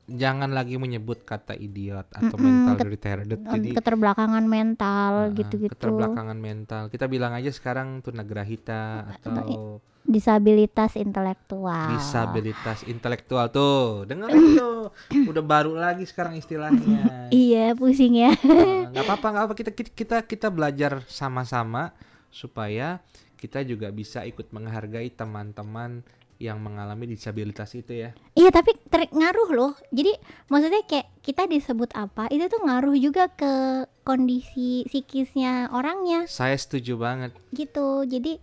[0.07, 3.39] jangan lagi menyebut kata idiot atau Mm-mm, mental ket- retarded.
[3.43, 6.83] Jadi keterbelakangan mental gitu-gitu keterbelakangan mental.
[6.89, 11.99] Kita bilang aja sekarang tunagrahita atau disabilitas intelektual.
[11.99, 14.07] Disabilitas intelektual tuh.
[14.07, 14.89] Dengerin tuh.
[15.29, 17.27] Udah baru lagi sekarang istilahnya.
[17.35, 18.31] iya pusing ya.
[18.41, 21.91] Nah, nggak apa-apa nggak apa kita kita kita kita belajar sama-sama
[22.31, 23.03] supaya
[23.37, 26.01] kita juga bisa ikut menghargai teman-teman
[26.37, 28.09] yang mengalami disabilitas itu ya.
[28.37, 29.73] Iya tapi ter- ngaruh loh.
[29.89, 30.13] Jadi
[30.47, 36.29] maksudnya kayak kita disebut apa itu tuh ngaruh juga ke kondisi psikisnya orangnya.
[36.29, 37.33] Saya setuju banget.
[37.51, 38.05] Gitu.
[38.05, 38.37] Jadi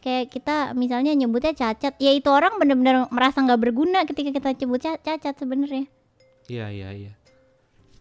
[0.00, 5.00] kayak kita misalnya nyebutnya cacat ya itu orang benar-benar merasa nggak berguna ketika kita ca-
[5.00, 5.86] cacat sebenarnya.
[6.50, 7.12] Iya iya iya.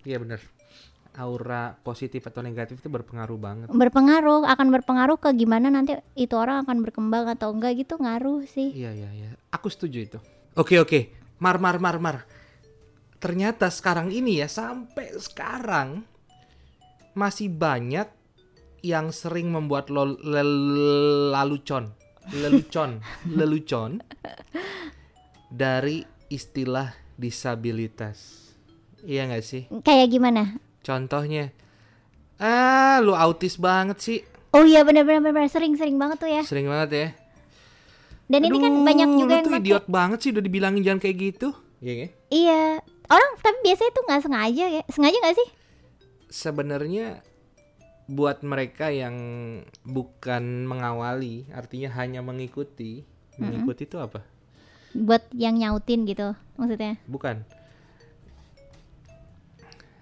[0.08, 0.42] Iya bener.
[1.20, 3.68] Aura positif atau negatif itu berpengaruh banget.
[3.68, 8.72] Berpengaruh akan berpengaruh ke gimana nanti itu orang akan berkembang atau enggak gitu ngaruh sih.
[8.72, 9.30] Iya iya iya.
[9.52, 10.20] Aku setuju itu.
[10.56, 11.12] Oke oke.
[11.44, 12.18] Mar mar mar mar.
[13.20, 16.08] Ternyata sekarang ini ya sampai sekarang
[17.12, 18.08] masih banyak
[18.82, 21.92] yang sering membuat lo lel- lalucon
[22.30, 23.02] lelucon
[23.38, 24.00] lelucon
[25.50, 28.48] dari istilah disabilitas.
[29.02, 29.64] Iya nggak sih?
[29.82, 30.62] Kayak gimana?
[30.80, 31.50] Contohnya
[32.40, 34.20] ah lu autis banget sih.
[34.50, 36.42] Oh iya benar-benar benar sering sering banget tuh ya.
[36.46, 37.08] Sering banget ya.
[38.30, 41.18] Dan ini kan Aduh, banyak juga yang tuh idiot banget sih udah dibilangin jangan kayak
[41.18, 41.50] gitu.
[41.82, 42.62] Iya kan Iya,
[43.10, 44.82] orang tapi biasanya tuh nggak sengaja ya.
[44.88, 45.50] Sengaja nggak sih?
[46.30, 47.26] sebenarnya
[48.10, 49.14] buat mereka yang
[49.86, 53.06] bukan mengawali artinya hanya mengikuti
[53.38, 54.26] mengikuti itu apa
[54.90, 56.98] Buat yang nyautin gitu, maksudnya.
[57.06, 57.46] bukan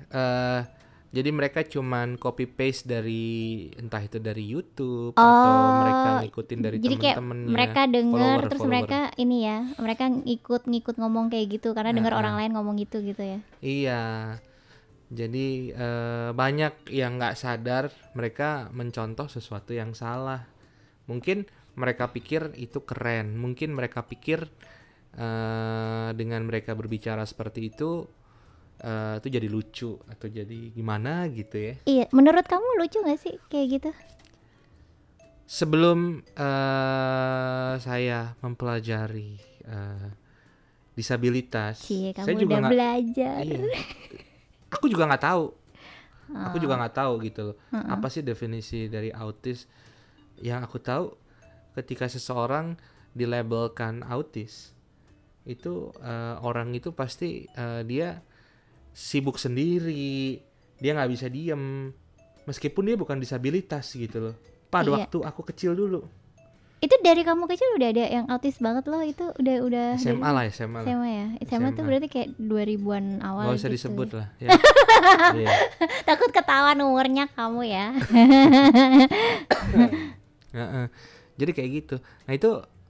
[0.08, 0.62] eh
[1.08, 3.26] jadi mereka cuman copy paste dari
[3.74, 8.44] entah itu dari YouTube atau Oh, mereka ngikutin dari Jadi kayak temen-temennya mereka dengar follower,
[8.46, 8.74] terus follower.
[8.76, 12.76] mereka ini ya, mereka ngikut ngikut ngomong kayak gitu karena dengar Nah, orang lain ngomong
[12.78, 13.40] gitu gitu ya.
[13.60, 14.04] Iya.
[15.08, 20.44] Jadi eh, banyak yang nggak sadar mereka mencontoh sesuatu yang salah.
[21.08, 21.48] Mungkin
[21.80, 23.40] mereka pikir itu keren.
[23.40, 24.44] Mungkin mereka pikir
[25.16, 28.04] eh, dengan mereka berbicara seperti itu
[28.84, 31.74] eh, itu jadi lucu atau jadi gimana gitu ya.
[31.88, 33.92] Iya, menurut kamu lucu gak sih kayak gitu?
[35.48, 40.10] Sebelum eh, saya mempelajari eh,
[41.00, 43.42] disabilitas, Cie, saya kamu juga udah nggak belajar.
[43.48, 43.64] Iya.
[44.72, 45.46] Aku juga nggak tahu.
[46.28, 47.56] Aku juga nggak tahu gitu loh.
[47.72, 49.64] Apa sih definisi dari autis?
[50.38, 51.06] Yang aku tahu
[51.74, 52.76] ketika seseorang
[53.14, 54.76] dilabelkan autis
[55.48, 58.20] itu eh, orang itu pasti eh, dia
[58.92, 60.42] sibuk sendiri,
[60.78, 61.94] dia nggak bisa diem,
[62.44, 64.36] meskipun dia bukan disabilitas gitu loh.
[64.68, 65.08] Pada Iya.
[65.08, 66.04] waktu aku kecil dulu,
[66.78, 70.36] Itu dari kamu kecil udah ada yang autis banget loh, itu udah udah SMA dari-
[70.38, 70.86] lah SMA lah.
[70.86, 71.26] SMA ya.
[71.44, 71.88] SMA, tuh SMA.
[71.88, 73.76] berarti kayak 2000-an awal Gak usah gitu.
[73.76, 74.28] disebut lah.
[74.38, 74.50] Ya.
[75.38, 75.50] Iya.
[76.04, 77.94] Takut ketahuan umurnya kamu ya.
[80.52, 80.86] Heeh.
[81.36, 81.96] Jadi kayak gitu.
[82.26, 82.50] Nah itu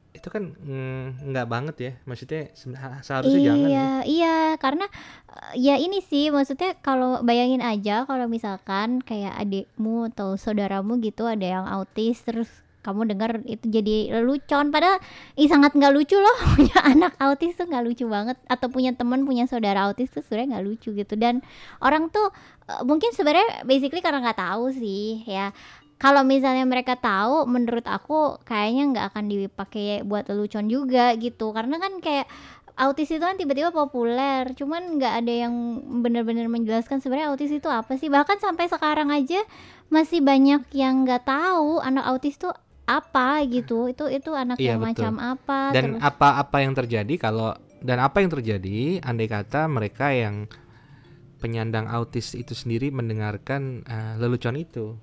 [0.10, 1.92] itu kan mm, nggak banget ya.
[2.04, 2.72] Maksudnya se-
[3.02, 3.70] seharusnya iya, jangan.
[3.70, 3.88] ya.
[4.04, 4.86] iya, karena
[5.30, 11.24] eh, ya ini sih maksudnya kalau bayangin aja kalau misalkan kayak adikmu atau saudaramu gitu
[11.24, 12.50] ada yang autis terus
[12.88, 14.72] kamu dengar itu jadi lelucon.
[14.72, 15.04] Padahal
[15.36, 18.40] ih sangat nggak lucu loh punya anak autis tuh nggak lucu banget.
[18.48, 21.20] Atau punya teman punya saudara autis tuh sebenarnya nggak lucu gitu.
[21.20, 21.44] Dan
[21.84, 22.32] orang tuh
[22.72, 25.52] eh, mungkin sebenarnya basically karena nggak tahu sih ya.
[25.98, 31.52] Kalau misalnya mereka tahu menurut aku kayaknya nggak akan dipakai buat lelucon juga gitu.
[31.52, 32.30] Karena kan kayak
[32.78, 34.54] autis itu kan tiba-tiba populer.
[34.54, 35.54] Cuman nggak ada yang
[36.06, 38.08] benar-benar menjelaskan sebenarnya autis itu apa sih.
[38.14, 39.42] Bahkan sampai sekarang aja
[39.90, 42.54] masih banyak yang nggak tahu anak autis tuh
[42.88, 44.90] apa gitu itu itu anak Iya, yang betul.
[44.90, 50.10] macam apa Dan terus apa-apa yang terjadi kalau dan apa yang terjadi andai kata mereka
[50.10, 50.48] yang
[51.38, 54.96] penyandang autis itu sendiri mendengarkan eh, lelucon itu.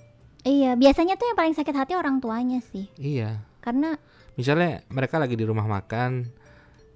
[0.42, 3.44] iya biasanya tuh yang paling sakit hati orang tuanya sih Iya.
[3.60, 3.96] karena
[4.34, 6.26] Misalnya mereka lagi di rumah makan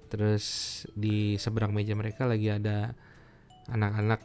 [0.05, 0.43] terus
[0.91, 2.91] di seberang meja mereka lagi ada
[3.67, 4.21] anak-anak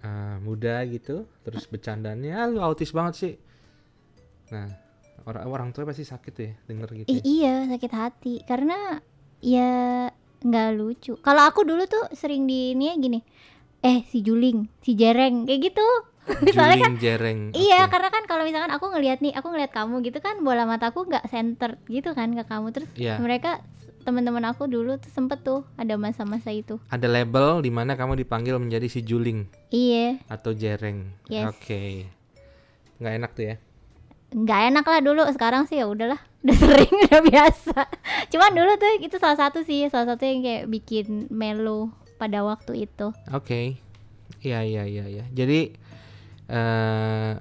[0.00, 3.34] eh, muda gitu terus bercandanya "Ah, lu autis banget sih
[4.48, 4.66] nah
[5.24, 7.20] orang orang tua pasti sakit ya denger gitu ya.
[7.22, 9.00] iya sakit hati karena
[9.40, 9.72] ya
[10.38, 11.16] nggak lucu.
[11.18, 13.18] Kalau aku dulu tuh sering di ini ya gini,
[13.80, 15.88] eh si Juling, si Jereng kayak gitu.
[16.54, 17.90] Soalnya kan Juling jereng Iya, oke.
[17.90, 21.22] karena kan kalau misalkan aku ngelihat nih, aku ngelihat kamu gitu kan bola mataku nggak
[21.26, 23.16] center gitu kan ke kamu terus Iya.
[23.16, 23.62] mereka
[24.02, 26.78] teman-teman aku dulu tuh sempet tuh ada masa-masa itu.
[26.86, 31.46] ada label di mana kamu dipanggil menjadi si juling Iya, atau jereng Yes.
[31.48, 32.10] oke
[32.96, 33.56] nggak enak tuh ya
[34.32, 35.22] nggak enak lah dulu.
[35.30, 37.78] Sekarang sih ya udahlah, udah sering udah biasa.
[38.30, 42.88] Cuman dulu tuh itu salah satu sih, salah satu yang kayak bikin melo pada waktu
[42.88, 43.12] itu.
[43.30, 43.76] Oke,
[44.40, 45.24] iya iya iya iya.
[45.30, 45.76] Jadi
[46.46, 47.32] eh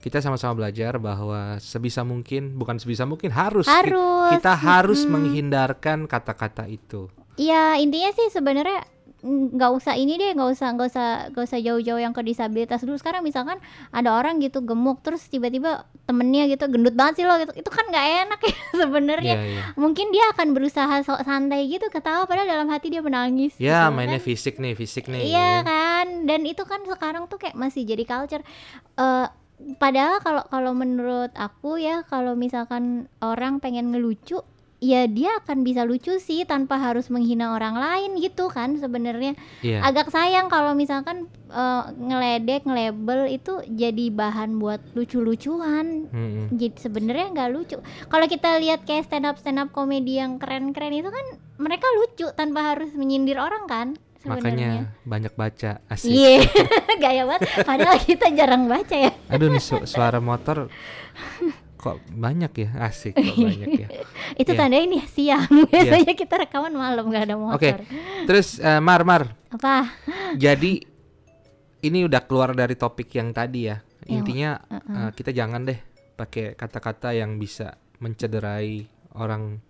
[0.00, 5.12] kita sama-sama belajar bahwa sebisa mungkin, bukan sebisa mungkin harus, ki- Harus, kita harus mm-mm.
[5.18, 7.10] menghindarkan kata-kata itu.
[7.34, 8.86] Iya intinya sih sebenarnya
[9.26, 12.94] nggak usah ini deh nggak usah nggak usah nggak usah jauh-jauh yang ke disabilitas dulu
[12.94, 13.58] sekarang misalkan
[13.90, 17.84] ada orang gitu gemuk terus tiba-tiba temennya gitu gendut banget sih lo gitu itu kan
[17.84, 19.62] nggak enak ya sebenarnya Iya iya.
[19.74, 23.92] mungkin dia akan berusaha sok santai gitu ketawa padahal dalam hati dia menangis Ya gitu
[23.92, 24.26] mainnya kan.
[24.26, 25.26] fisik nih, fisik nih.
[25.26, 25.66] iya ya.
[25.66, 28.46] kan dan itu kan sekarang tuh kayak masih jadi culture
[28.94, 29.26] Eh,
[29.74, 34.40] padahal kalau kalau menurut aku ya kalau misalkan orang pengen ngelucu
[34.86, 39.34] ya dia akan bisa lucu sih tanpa harus menghina orang lain gitu kan sebenarnya.
[39.58, 39.82] Iya.
[39.82, 46.06] agak sayang kalau misalkan eh, ngeledek ngelabel itu jadi bahan buat lucu-lucuan.
[46.06, 46.46] Mm-mm.
[46.52, 47.76] jadi sebenarnya nggak lucu.
[48.06, 51.26] Kalau kita lihat kayak stand up stand up komedi yang keren-keren itu kan
[51.56, 53.88] mereka lucu tanpa harus menyindir orang kan
[54.20, 54.52] sebenarnya.
[54.52, 56.08] Makanya banyak baca asik.
[56.08, 56.46] iya
[57.02, 57.42] gaya banget.
[57.62, 59.10] Padahal kita jarang baca ya.
[59.28, 60.66] Aduh nih su- suara motor
[61.86, 63.88] kok banyak ya asik kok banyak ya.
[64.34, 64.58] itu Iya.
[64.58, 67.78] tanda ini siang biasanya kita rekaman malam nggak ada Oke, motor
[68.26, 69.94] terus eh, Mar Mar, apa
[70.34, 70.82] jadi
[71.78, 73.78] ini udah keluar dari topik yang tadi ya.
[74.02, 74.98] Yang- Intinya uh-uh.
[74.98, 75.78] eh, kita jangan deh
[76.14, 79.62] pakai kata-kata yang bisa mencederai orang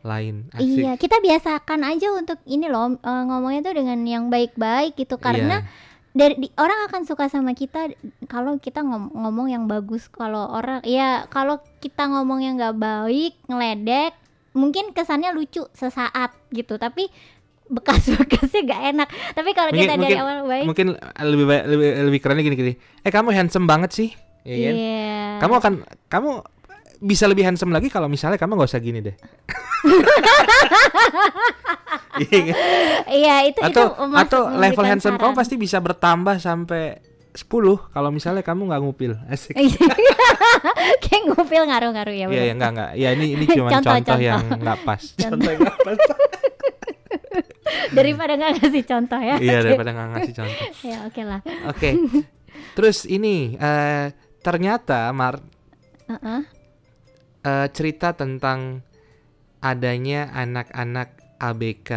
[0.00, 0.46] lain.
[0.50, 0.78] Asik.
[0.78, 5.62] Iya, kita biasakan aja untuk ini loh eh, ngomongnya tuh dengan yang baik-baik gitu karena
[5.62, 5.87] Iya.
[6.18, 7.94] Dari di- orang akan suka sama kita
[8.26, 10.10] kalau kita ngom- ngomong yang bagus.
[10.10, 14.18] Kalau orang ya kalau kita ngomong yang nggak baik, ngeledek,
[14.52, 17.06] mungkin kesannya lucu sesaat gitu, tapi
[17.68, 19.08] bekas-bekasnya gak enak.
[19.30, 20.86] Tapi kalau Mungkin- kita dari mungkin- awal baik, Mungkin
[21.22, 22.72] lebih baik- lebih lebih kerennya gini-gini.
[23.00, 24.10] Eh kamu handsome banget sih.
[24.42, 24.74] Ya kan?
[24.74, 25.20] iya.
[25.38, 25.72] Kamu akan
[26.08, 26.30] kamu
[26.98, 29.16] bisa lebih handsome lagi kalau misalnya kamu nggak usah gini deh.
[32.18, 32.56] Iya kan?
[33.06, 35.40] Iya, itu atau itu atau level handsome kamu saran.
[35.40, 36.98] pasti bisa bertambah sampai
[37.30, 37.46] 10
[37.94, 39.12] kalau misalnya kamu nggak ngupil.
[39.30, 39.54] Asik.
[41.06, 42.26] Kayak ngupil ngaruh-ngaruh ya.
[42.26, 42.90] Iya ya enggak enggak.
[42.98, 44.18] Ya ini ini cuma Contoh, contoh, contoh.
[44.18, 45.02] yang nggak pas.
[45.14, 45.46] Contoh.
[45.46, 45.98] Yang nggak pas.
[47.92, 51.90] daripada nggak ngasih contoh ya iya daripada nggak ngasih contoh ya oke lah oke
[52.72, 54.08] terus ini eh,
[54.40, 55.36] ternyata Mar
[56.08, 56.57] Heeh.
[57.42, 58.82] Eh, cerita tentang
[59.58, 61.90] adanya anak-anak ABK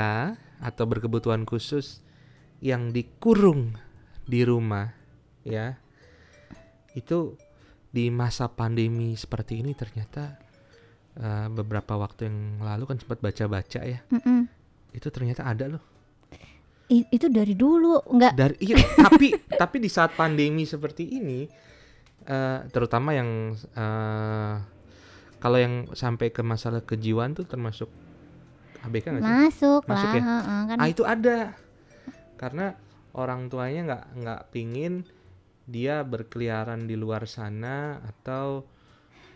[0.61, 2.01] atau berkebutuhan khusus
[2.61, 3.77] yang dikurung
[4.25, 4.93] di rumah
[5.41, 5.77] ya.
[6.93, 7.37] Itu
[7.91, 10.37] di masa pandemi seperti ini ternyata
[11.17, 13.99] eh, beberapa waktu yang lalu kan sempat baca-baca ya.
[14.09, 14.47] Mm-mm.
[14.91, 15.83] itu ternyata ada loh.
[16.91, 18.33] I- itu dari dulu nggak?
[18.35, 19.31] Dari iya, tapi
[19.61, 21.47] tapi di saat pandemi seperti ini
[22.27, 24.55] eh, terutama yang eh,
[25.41, 27.89] kalau yang sampai ke masalah kejiwaan tuh termasuk
[28.81, 29.33] ABK nggak sih?
[29.41, 30.23] masuk, Masuk lah ya?
[30.23, 31.37] heeh, kan Ah itu ada
[32.35, 32.73] karena
[33.13, 35.05] orang tuanya nggak nggak pingin
[35.65, 38.65] dia berkeliaran di luar sana atau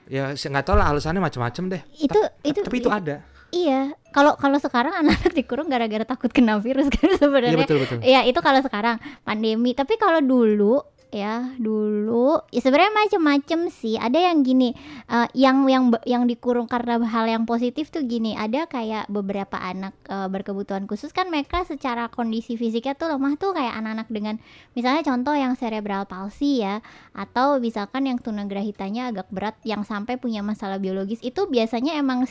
[0.05, 1.81] ya nggak tahu lah alasannya macam-macam deh.
[1.95, 3.21] itu Ta- itu tapi itu ada.
[3.49, 7.97] iya kalau kalau sekarang anak-anak dikurung gara-gara takut kena virus kan Iya sebenarnya betul betul.
[8.01, 9.71] Iya itu kalau sekarang pandemi.
[9.71, 10.81] Tapi kalau dulu
[11.13, 13.95] ya dulu ya sebenarnya macem-macem sih.
[13.97, 14.73] Ada yang gini,
[15.09, 18.37] eh, yang yang yang dikurung karena hal yang positif tuh gini.
[18.37, 23.53] Ada kayak beberapa anak eh, berkebutuhan khusus kan mereka secara kondisi fisiknya tuh lemah tuh
[23.53, 24.35] kayak anak-anak dengan
[24.73, 26.81] misalnya contoh yang cerebral palsy ya,
[27.13, 32.27] atau misalkan yang tunagrahitanya agak berat, yang sampai punya masalah biologis itu biasanya emang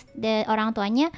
[0.46, 1.08] orang tuanya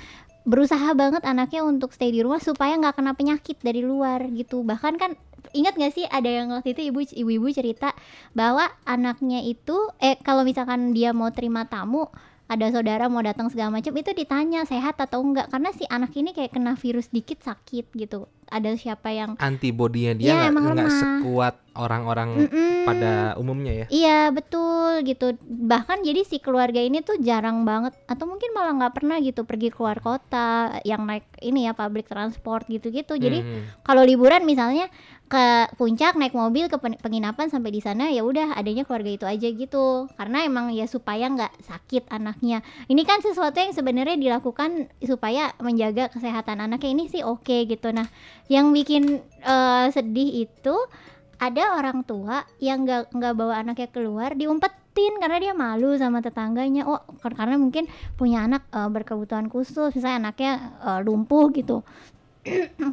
[0.47, 4.95] berusaha banget anaknya untuk stay di rumah supaya nggak kena penyakit dari luar gitu bahkan
[4.95, 5.19] kan
[5.53, 7.93] ingat nggak sih ada yang waktu itu ibu ibu-ibu cerita
[8.33, 12.09] bahwa anaknya itu eh kalau misalkan dia mau terima tamu
[12.47, 16.31] ada saudara mau datang segala macam itu ditanya sehat atau enggak karena si anak ini
[16.31, 22.47] kayak kena virus dikit sakit gitu ada siapa yang Antibodinya dia Iya, nggak sekuat orang-orang
[22.47, 22.87] Mm-mm.
[22.87, 23.87] pada umumnya ya.
[23.91, 28.95] Iya betul gitu bahkan jadi si keluarga ini tuh jarang banget atau mungkin malah nggak
[28.95, 33.83] pernah gitu pergi keluar kota yang naik ini ya public transport gitu-gitu jadi Mhm.
[33.83, 34.87] kalau liburan misalnya
[35.27, 39.27] ke puncak naik mobil ke pen- penginapan sampai di sana ya udah adanya keluarga itu
[39.27, 40.07] aja gitu.
[40.15, 42.63] Karena emang ya supaya nggak sakit anaknya.
[42.87, 46.91] Ini kan sesuatu yang sebenarnya dilakukan supaya menjaga kesehatan anaknya.
[46.95, 47.91] Ini sih oke gitu.
[47.91, 48.07] Nah
[48.47, 50.75] yang bikin eh, sedih itu
[51.43, 56.87] ada orang tua yang nggak nggak bawa anaknya keluar diumpetin karena dia malu sama tetangganya.
[56.87, 59.91] Oh kar- karena mungkin punya anak eh, berkebutuhan khusus.
[59.91, 60.53] Misalnya anaknya
[60.87, 61.83] eh, lumpuh gitu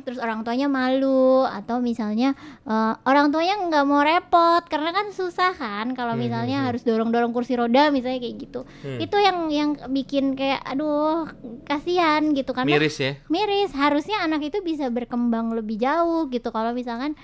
[0.03, 2.33] terus orang tuanya malu atau misalnya
[2.65, 6.69] eh, orang tuanya nggak mau repot karena kan susah kan kalau Hmm, misalnya hmm, hmm.
[6.73, 8.99] harus dorong-dorong kursi roda misalnya kayak gitu Hmm.
[8.99, 11.29] itu yang yang bikin kayak aduh
[11.63, 13.13] kasihan gitu karena Miris ya.
[13.27, 17.15] miris harusnya anak itu bisa berkembang lebih jauh gitu kalau misalkan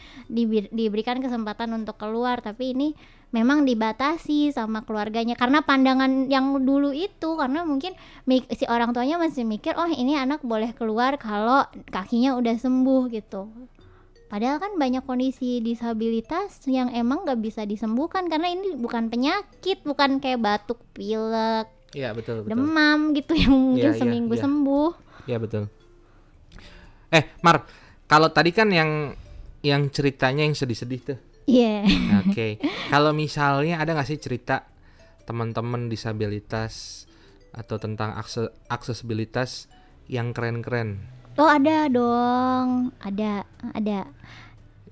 [0.69, 2.87] diberikan kesempatan untuk keluar tapi ini
[3.29, 7.93] memang dibatasi sama keluarganya karena pandangan yang dulu itu karena mungkin
[8.57, 11.61] si orang tuanya masih mikir oh ini anak boleh keluar kalau
[11.93, 13.45] kakinya udah sembuh gitu
[14.33, 20.17] padahal kan banyak kondisi disabilitas yang emang nggak bisa disembuhkan karena ini bukan penyakit bukan
[20.17, 22.53] kayak batuk pilek Iya betul betul.
[22.53, 24.43] demam gitu yang mungkin Iya, iya, seminggu iya.
[24.45, 24.89] sembuh
[25.25, 25.63] Iya betul.
[27.09, 27.65] Eh, Mar,
[28.05, 29.13] kalau tadi kan yang
[29.61, 31.19] yang ceritanya yang sedih-sedih tuh.
[31.49, 31.81] Iya
[32.21, 32.61] Oke.
[32.93, 34.69] kalau misalnya ada nggak sih cerita
[35.25, 37.05] teman-teman disabilitas
[37.53, 39.69] atau tentang akse- aksesibilitas
[40.09, 41.05] yang keren-keren?
[41.37, 44.09] Oh ada dong, ada, ada.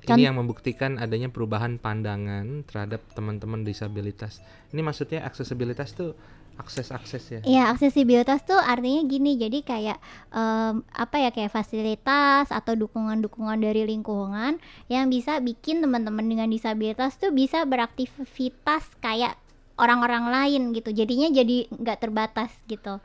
[0.07, 4.39] Ini yang membuktikan adanya perubahan pandangan terhadap teman-teman disabilitas.
[4.71, 6.15] Ini maksudnya aksesibilitas tuh
[6.57, 7.39] akses-akses ya.
[7.45, 9.97] Ya aksesibilitas tuh artinya gini, jadi kayak
[10.33, 17.15] em, apa ya kayak fasilitas atau dukungan-dukungan dari lingkungan yang bisa bikin teman-teman dengan disabilitas
[17.21, 19.37] tuh bisa beraktivitas kayak
[19.77, 20.89] orang-orang lain gitu.
[20.91, 22.99] Jadinya jadi nggak terbatas gitu.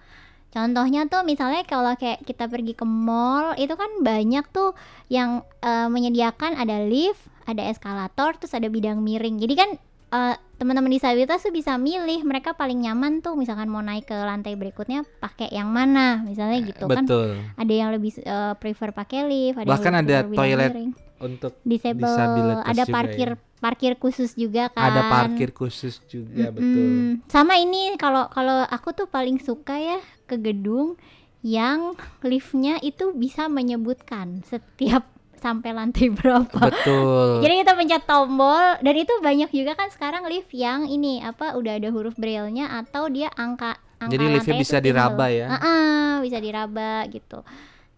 [0.52, 4.76] Contohnya tuh misalnya kalau kayak kita pergi ke mall itu kan banyak tuh
[5.08, 9.40] yang eh, menyediakan ada lift, ada eskalator, terus ada bidang miring.
[9.40, 9.70] Jadi kan
[10.12, 14.54] eh, teman-teman disabilitas tuh bisa milih mereka paling nyaman tuh misalkan mau naik ke lantai
[14.54, 17.02] berikutnya pakai yang mana misalnya gitu kan.
[17.02, 17.42] Betul.
[17.58, 20.90] Ada yang lebih eh, prefer pakai lift, ada Bahkan ada toilet miring.
[21.22, 23.58] Untuk disable, ada juga parkir ya.
[23.62, 24.90] parkir khusus juga kan.
[24.90, 26.82] ada parkir khusus juga betul.
[26.82, 27.26] Mm-mm.
[27.26, 29.98] Sama ini kalau kalau aku tuh paling suka ya
[30.30, 30.98] ke gedung
[31.42, 35.11] yang liftnya itu bisa menyebutkan setiap
[35.42, 36.54] sampai lantai berapa.
[36.62, 37.42] Betul.
[37.42, 41.76] Jadi kita pencet tombol dan itu banyak juga kan sekarang lift yang ini apa udah
[41.76, 45.10] ada huruf braille-nya atau dia angka angka Jadi liftnya bisa tinggal.
[45.10, 45.46] diraba ya?
[45.50, 47.42] Ah-ah, bisa diraba gitu.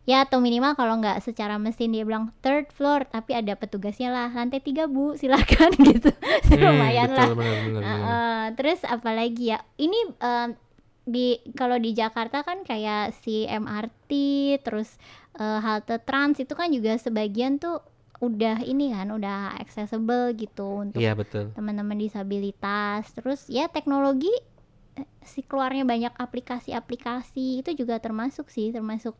[0.05, 4.29] Ya atau minimal kalau nggak secara mesin dia bilang third floor tapi ada petugasnya lah
[4.29, 6.13] lantai tiga bu silakan gitu
[6.45, 7.85] Hmm, lumayan lah betul, benar, benar, benar.
[7.97, 10.53] Uh, uh, terus apalagi ya ini um,
[11.05, 14.11] di kalau di Jakarta kan kayak si MRT
[14.61, 15.01] terus
[15.39, 17.83] eh, halte trans itu kan juga sebagian tuh
[18.23, 21.51] udah ini kan udah accessible gitu untuk Iya betul.
[21.53, 24.31] teman-teman disabilitas terus ya teknologi
[24.97, 29.19] eh, si keluarnya banyak aplikasi-aplikasi itu juga termasuk sih termasuk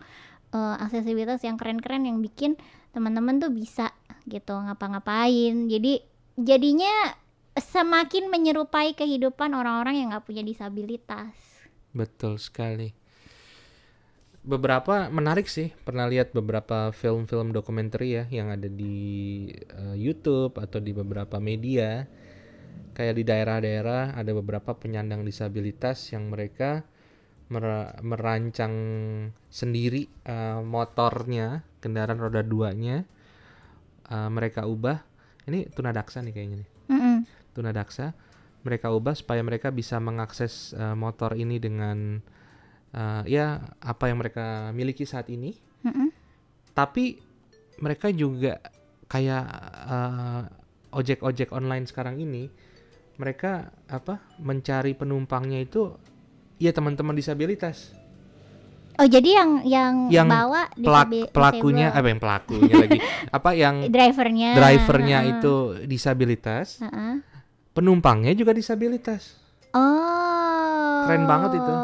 [0.55, 2.57] eh, aksesibilitas yang keren-keren yang bikin
[2.95, 3.91] teman-teman tuh bisa
[4.25, 6.01] gitu ngapa-ngapain jadi
[6.39, 7.13] jadinya
[7.55, 11.35] semakin menyerupai kehidupan orang-orang yang nggak punya disabilitas
[11.95, 12.91] Betul sekali.
[14.45, 20.85] Beberapa menarik sih, pernah lihat beberapa film-film dokumenter ya yang ada di eh, YouTube atau
[20.85, 22.05] di beberapa media.
[22.93, 26.85] Kayak di daerah-daerah ada beberapa penyandang disabilitas yang mereka
[27.49, 28.75] mer- merancang
[29.49, 33.09] sendiri eh, motornya, kendaraan roda duanya.
[34.13, 35.01] Eh, mereka ubah.
[35.45, 37.17] Ini tunadaksa nih kayaknya nih Mm-mm.
[37.53, 38.17] tunadaksa
[38.65, 42.25] mereka ubah supaya mereka bisa mengakses eh, motor ini dengan
[42.95, 45.51] eh, ya apa yang mereka miliki saat ini
[45.83, 46.09] Mm-mm.
[46.73, 47.19] tapi
[47.77, 48.63] mereka juga
[49.05, 49.45] kayak
[49.85, 50.43] eh,
[50.91, 52.47] ojek-ojek online sekarang ini
[53.15, 55.91] mereka apa mencari penumpangnya itu
[56.57, 57.91] ya teman-teman disabilitas
[58.95, 61.99] oh jadi yang yang, Yang bawa Pelak- pelakunya disable.
[61.99, 62.99] apa yang pelakunya lagi
[63.39, 65.33] apa yang drivernya drivernya Heeh.
[65.33, 67.15] itu disabilitas Heeh.
[67.71, 69.43] penumpangnya juga disabilitas
[69.75, 71.03] Oh.
[71.03, 71.75] Keren banget itu.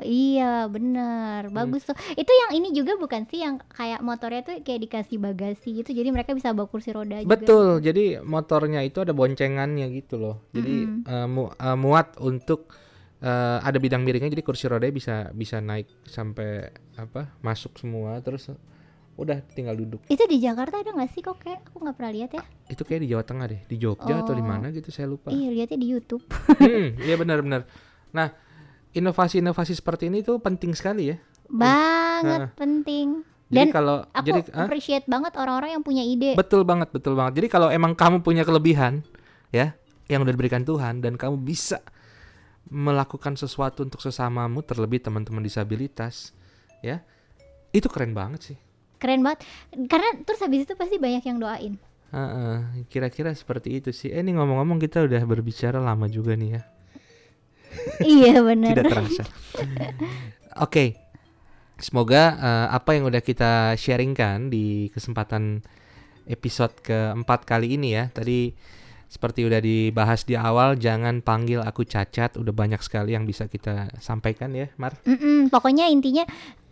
[0.00, 1.46] Iya, bener.
[1.46, 1.54] Hmm.
[1.54, 1.96] Bagus tuh.
[2.12, 5.90] Itu yang ini juga bukan sih yang kayak motornya tuh kayak dikasih bagasi gitu.
[5.90, 7.30] Jadi mereka bisa bawa kursi roda juga.
[7.30, 10.36] Betul, jadi motornya itu ada boncengannya gitu loh.
[10.50, 11.02] Jadi Mm-mm.
[11.04, 12.70] eh, mu- eh, muat untuk
[13.18, 18.46] eh, ada bidang miringnya, jadi kursi rodanya bisa bisa naik sampai apa masuk semua, terus
[19.14, 20.06] udah tinggal duduk.
[20.06, 22.42] Itu di Jakarta ada nggak sih kok kayak aku nggak pernah lihat ya?
[22.70, 24.46] Itu kayak di Jawa Tengah deh, di Jogja atau di Oh.
[24.46, 25.34] mana gitu saya lupa.
[25.34, 26.22] Iya, lihatnya di YouTube.
[26.54, 27.66] Hmm, Iya benar-benar.
[28.08, 28.30] Nah,
[28.96, 31.16] inovasi-inovasi seperti ini tuh penting sekali ya.
[31.48, 33.24] Banget penting.
[33.48, 36.36] Jadi Dan kalau Aku jadi ah, appreciate banget orang-orang yang punya ide.
[36.36, 37.40] betul banget, betul banget.
[37.40, 39.00] Jadi kalau emang kamu punya kelebihan
[39.48, 39.72] ya
[40.12, 41.80] yang udah diberikan Tuhan dan kamu bisa
[42.68, 46.36] melakukan sesuatu untuk sesamamu terlebih teman-teman disabilitas
[46.84, 47.00] ya
[47.72, 48.58] itu keren banget sih
[48.98, 49.46] Keren banget.
[49.86, 51.78] Karena terus habis itu pasti banyak yang doain.
[52.90, 56.62] Kira-kira seperti itu sih eh ini ngomong-ngomong kita udah berbicara lama juga nih ya
[58.02, 58.74] iya, bener.
[58.74, 59.24] tidak terasa.
[60.58, 60.98] Oke.
[61.78, 65.62] Semoga eh, apa yang udah kita sharingkan di kesempatan
[66.26, 68.10] episode keempat kali ini ya.
[68.10, 68.50] Tadi
[69.08, 72.34] seperti udah dibahas di awal jangan panggil aku cacat.
[72.34, 74.98] Udah banyak sekali yang bisa kita sampaikan ya Mar.
[75.06, 76.26] Mm-mm, pokoknya intinya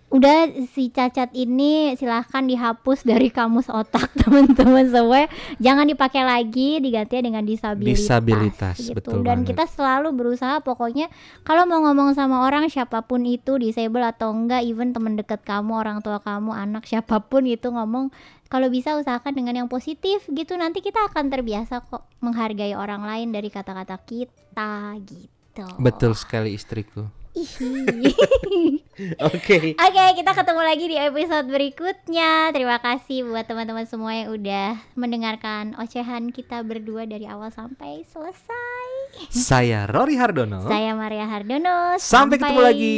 [0.07, 5.27] udah si cacat ini silahkan dihapus dari kamus otak teman-teman semua
[5.59, 8.95] jangan dipakai lagi diganti dengan disabilitas, Disabilitas, gitu.
[8.95, 9.51] betul dan banget.
[9.51, 11.11] kita selalu berusaha pokoknya
[11.43, 15.75] kalau mau ngomong sama orang siapa pun itu disable atau enggak even teman dekat kamu
[15.75, 18.15] orang tua kamu anak siapa pun itu ngomong
[18.47, 23.35] kalau bisa usahakan dengan yang positif gitu nanti kita akan terbiasa kok menghargai orang lain
[23.35, 27.26] dari kata-kata kita gitu betul sekali istriku.
[29.29, 32.49] oke Oke, kita ketemu lagi di episode berikutnya.
[32.57, 38.89] Terima kasih buat teman-teman semua yang udah mendengarkan ocehan kita berdua dari awal sampai selesai.
[39.29, 42.01] saya Rory Hardono Saya Maria Hardono.
[42.01, 42.97] Sampai ketemu lagi.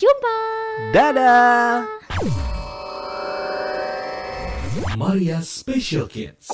[0.00, 0.38] Jumpa.
[0.96, 1.84] dadah
[4.96, 6.48] Maria Special Kids.